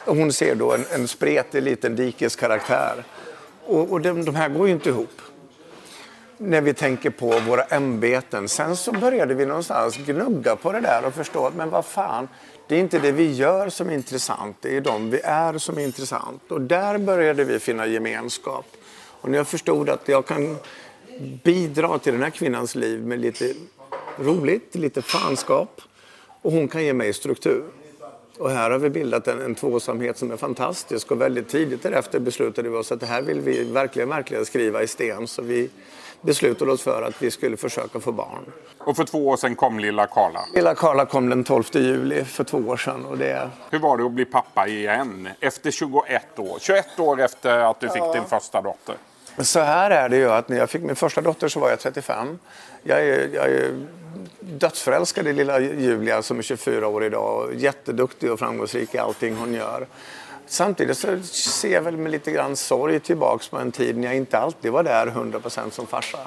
Och 0.04 0.16
hon 0.16 0.32
ser 0.32 0.54
då 0.54 0.72
en, 0.72 0.84
en 0.90 1.08
spretig 1.08 1.62
liten 1.62 1.96
dikeskaraktär. 1.96 3.04
Och, 3.66 3.92
och 3.92 4.00
de, 4.00 4.24
de 4.24 4.34
här 4.34 4.48
går 4.48 4.66
ju 4.66 4.72
inte 4.72 4.88
ihop 4.88 5.20
när 6.44 6.60
vi 6.60 6.74
tänker 6.74 7.10
på 7.10 7.38
våra 7.40 7.62
ämbeten. 7.62 8.48
Sen 8.48 8.76
så 8.76 8.92
började 8.92 9.34
vi 9.34 9.46
någonstans 9.46 9.96
gnugga 9.96 10.56
på 10.56 10.72
det 10.72 10.80
där 10.80 11.04
och 11.06 11.14
förstå 11.14 11.46
att 11.46 11.54
men 11.54 11.70
vad 11.70 11.84
fan, 11.84 12.28
det 12.68 12.76
är 12.76 12.80
inte 12.80 12.98
det 12.98 13.12
vi 13.12 13.32
gör 13.32 13.68
som 13.68 13.88
är 13.90 13.94
intressant, 13.94 14.56
det 14.60 14.76
är 14.76 14.80
de 14.80 15.10
vi 15.10 15.20
är 15.24 15.58
som 15.58 15.78
är 15.78 15.82
intressant. 15.82 16.42
Och 16.48 16.60
där 16.60 16.98
började 16.98 17.44
vi 17.44 17.58
finna 17.58 17.86
gemenskap. 17.86 18.66
Och 19.20 19.30
när 19.30 19.38
jag 19.38 19.48
förstod 19.48 19.88
att 19.88 20.08
jag 20.08 20.26
kan 20.26 20.56
bidra 21.44 21.98
till 21.98 22.12
den 22.12 22.22
här 22.22 22.30
kvinnans 22.30 22.74
liv 22.74 23.06
med 23.06 23.18
lite 23.20 23.54
roligt, 24.18 24.74
lite 24.74 25.02
fanskap 25.02 25.80
och 26.42 26.52
hon 26.52 26.68
kan 26.68 26.84
ge 26.84 26.92
mig 26.92 27.12
struktur. 27.12 27.64
Och 28.38 28.50
här 28.50 28.70
har 28.70 28.78
vi 28.78 28.90
bildat 28.90 29.28
en, 29.28 29.40
en 29.40 29.54
tvåsamhet 29.54 30.18
som 30.18 30.30
är 30.30 30.36
fantastisk 30.36 31.10
och 31.10 31.20
väldigt 31.20 31.48
tidigt 31.48 31.82
därefter 31.82 32.20
beslutade 32.20 32.68
vi 32.68 32.76
oss 32.76 32.92
att 32.92 33.00
det 33.00 33.06
här 33.06 33.22
vill 33.22 33.40
vi 33.40 33.64
verkligen, 33.64 34.08
verkligen 34.08 34.44
skriva 34.44 34.82
i 34.82 34.86
sten. 34.86 35.26
Så 35.26 35.42
vi 35.42 35.70
beslutade 36.24 36.72
oss 36.72 36.82
för 36.82 37.02
att 37.02 37.22
vi 37.22 37.30
skulle 37.30 37.56
försöka 37.56 38.00
få 38.00 38.12
barn. 38.12 38.52
Och 38.78 38.96
för 38.96 39.04
två 39.04 39.28
år 39.28 39.36
sedan 39.36 39.56
kom 39.56 39.78
lilla 39.78 40.06
Karla. 40.06 40.40
Lilla 40.54 40.74
Karla 40.74 41.06
kom 41.06 41.28
den 41.28 41.44
12 41.44 41.64
juli 41.72 42.24
för 42.24 42.44
två 42.44 42.58
år 42.58 42.76
sedan. 42.76 43.04
Och 43.04 43.18
det... 43.18 43.50
Hur 43.70 43.78
var 43.78 43.96
det 43.96 44.04
att 44.04 44.12
bli 44.12 44.24
pappa 44.24 44.66
igen 44.68 45.28
efter 45.40 45.70
21 45.70 46.38
år? 46.38 46.58
21 46.60 47.00
år 47.00 47.20
efter 47.20 47.58
att 47.58 47.80
du 47.80 47.88
fick 47.88 48.02
ja. 48.02 48.12
din 48.12 48.24
första 48.24 48.62
dotter. 48.62 48.94
Så 49.38 49.60
här 49.60 49.90
är 49.90 50.08
det 50.08 50.16
ju 50.16 50.30
att 50.30 50.48
när 50.48 50.56
jag 50.56 50.70
fick 50.70 50.82
min 50.82 50.96
första 50.96 51.20
dotter 51.20 51.48
så 51.48 51.60
var 51.60 51.70
jag 51.70 51.80
35. 51.80 52.38
Jag 52.82 53.06
är, 53.06 53.28
jag 53.34 53.46
är 53.46 53.86
dödsförälskad 54.40 55.26
i 55.26 55.32
lilla 55.32 55.60
Julia 55.60 56.22
som 56.22 56.38
är 56.38 56.42
24 56.42 56.88
år 56.88 57.04
idag 57.04 57.44
och 57.44 57.54
jätteduktig 57.54 58.32
och 58.32 58.38
framgångsrik 58.38 58.94
i 58.94 58.98
allting 58.98 59.36
hon 59.36 59.54
gör. 59.54 59.86
Samtidigt 60.46 60.98
så 60.98 61.18
ser 61.22 61.72
jag 61.72 61.82
väl 61.82 61.96
med 61.96 62.12
lite 62.12 62.30
grann 62.30 62.56
sorg 62.56 63.00
tillbaks 63.00 63.48
på 63.48 63.56
en 63.56 63.72
tid 63.72 63.96
när 63.96 64.06
jag 64.06 64.16
inte 64.16 64.38
alltid 64.38 64.72
var 64.72 64.82
där 64.82 65.06
100% 65.06 65.70
som 65.70 65.86
farsa. 65.86 66.18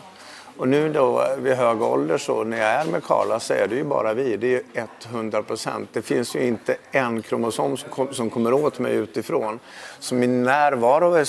Och 0.58 0.68
nu 0.68 0.94
då 0.94 1.28
vid 1.38 1.54
hög 1.54 1.82
ålder 1.82 2.18
så 2.18 2.44
när 2.44 2.58
jag 2.58 2.68
är 2.68 2.86
med 2.86 3.04
Karla 3.04 3.40
så 3.40 3.54
är 3.54 3.68
det 3.68 3.76
ju 3.76 3.84
bara 3.84 4.14
vi. 4.14 4.38
Det 4.38 4.56
är 4.74 4.88
100 5.10 5.44
procent. 5.44 5.90
Det 5.94 6.02
finns 6.02 6.36
ju 6.36 6.44
inte 6.44 6.78
en 6.92 7.22
kromosom 7.22 7.78
som, 7.78 7.90
kom, 7.90 8.14
som 8.14 8.30
kommer 8.30 8.54
åt 8.54 8.80
mig 8.80 8.96
utifrån. 8.96 9.60
Så 10.00 10.16
min 10.16 10.44
närvaro 10.44 11.14
är 11.14 11.28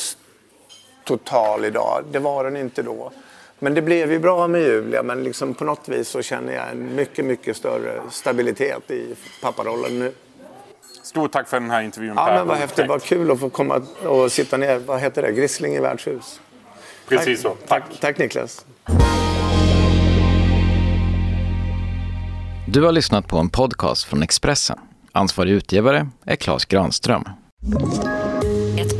total 1.04 1.64
idag. 1.64 2.04
Det 2.10 2.18
var 2.18 2.44
den 2.44 2.56
inte 2.56 2.82
då. 2.82 3.12
Men 3.58 3.74
det 3.74 3.82
blev 3.82 4.12
ju 4.12 4.18
bra 4.18 4.48
med 4.48 4.62
Julia, 4.62 5.02
men 5.02 5.22
liksom 5.22 5.54
på 5.54 5.64
något 5.64 5.88
vis 5.88 6.08
så 6.08 6.22
känner 6.22 6.52
jag 6.52 6.70
en 6.70 6.94
mycket, 6.94 7.24
mycket 7.24 7.56
större 7.56 8.00
stabilitet 8.10 8.90
i 8.90 9.14
papparollen 9.42 9.98
nu. 9.98 10.12
Stort 11.08 11.32
tack 11.32 11.48
för 11.48 11.60
den 11.60 11.70
här 11.70 11.82
intervjun 11.82 12.12
Ja, 12.16 12.34
men 12.34 12.46
vad 12.46 12.56
häftigt. 12.56 12.88
Vad 12.88 13.02
kul 13.02 13.30
att 13.30 13.40
få 13.40 13.50
komma 13.50 13.82
och 14.04 14.32
sitta 14.32 14.56
ner. 14.56 14.78
Vad 14.78 15.00
heter 15.00 15.22
det? 15.22 15.32
Grissling 15.32 15.74
i 15.74 15.80
värdshus. 15.80 16.40
Precis 17.08 17.42
tack. 17.42 17.52
så. 17.52 17.66
Tack. 17.68 17.84
tack. 17.90 18.00
Tack 18.00 18.18
Niklas. 18.18 18.66
Du 22.66 22.82
har 22.82 22.92
lyssnat 22.92 23.28
på 23.28 23.38
en 23.38 23.48
podcast 23.48 24.04
från 24.04 24.22
Expressen. 24.22 24.78
Ansvarig 25.12 25.52
utgivare 25.52 26.08
är 26.24 26.36
Klas 26.36 26.64
Granström. 26.64 27.24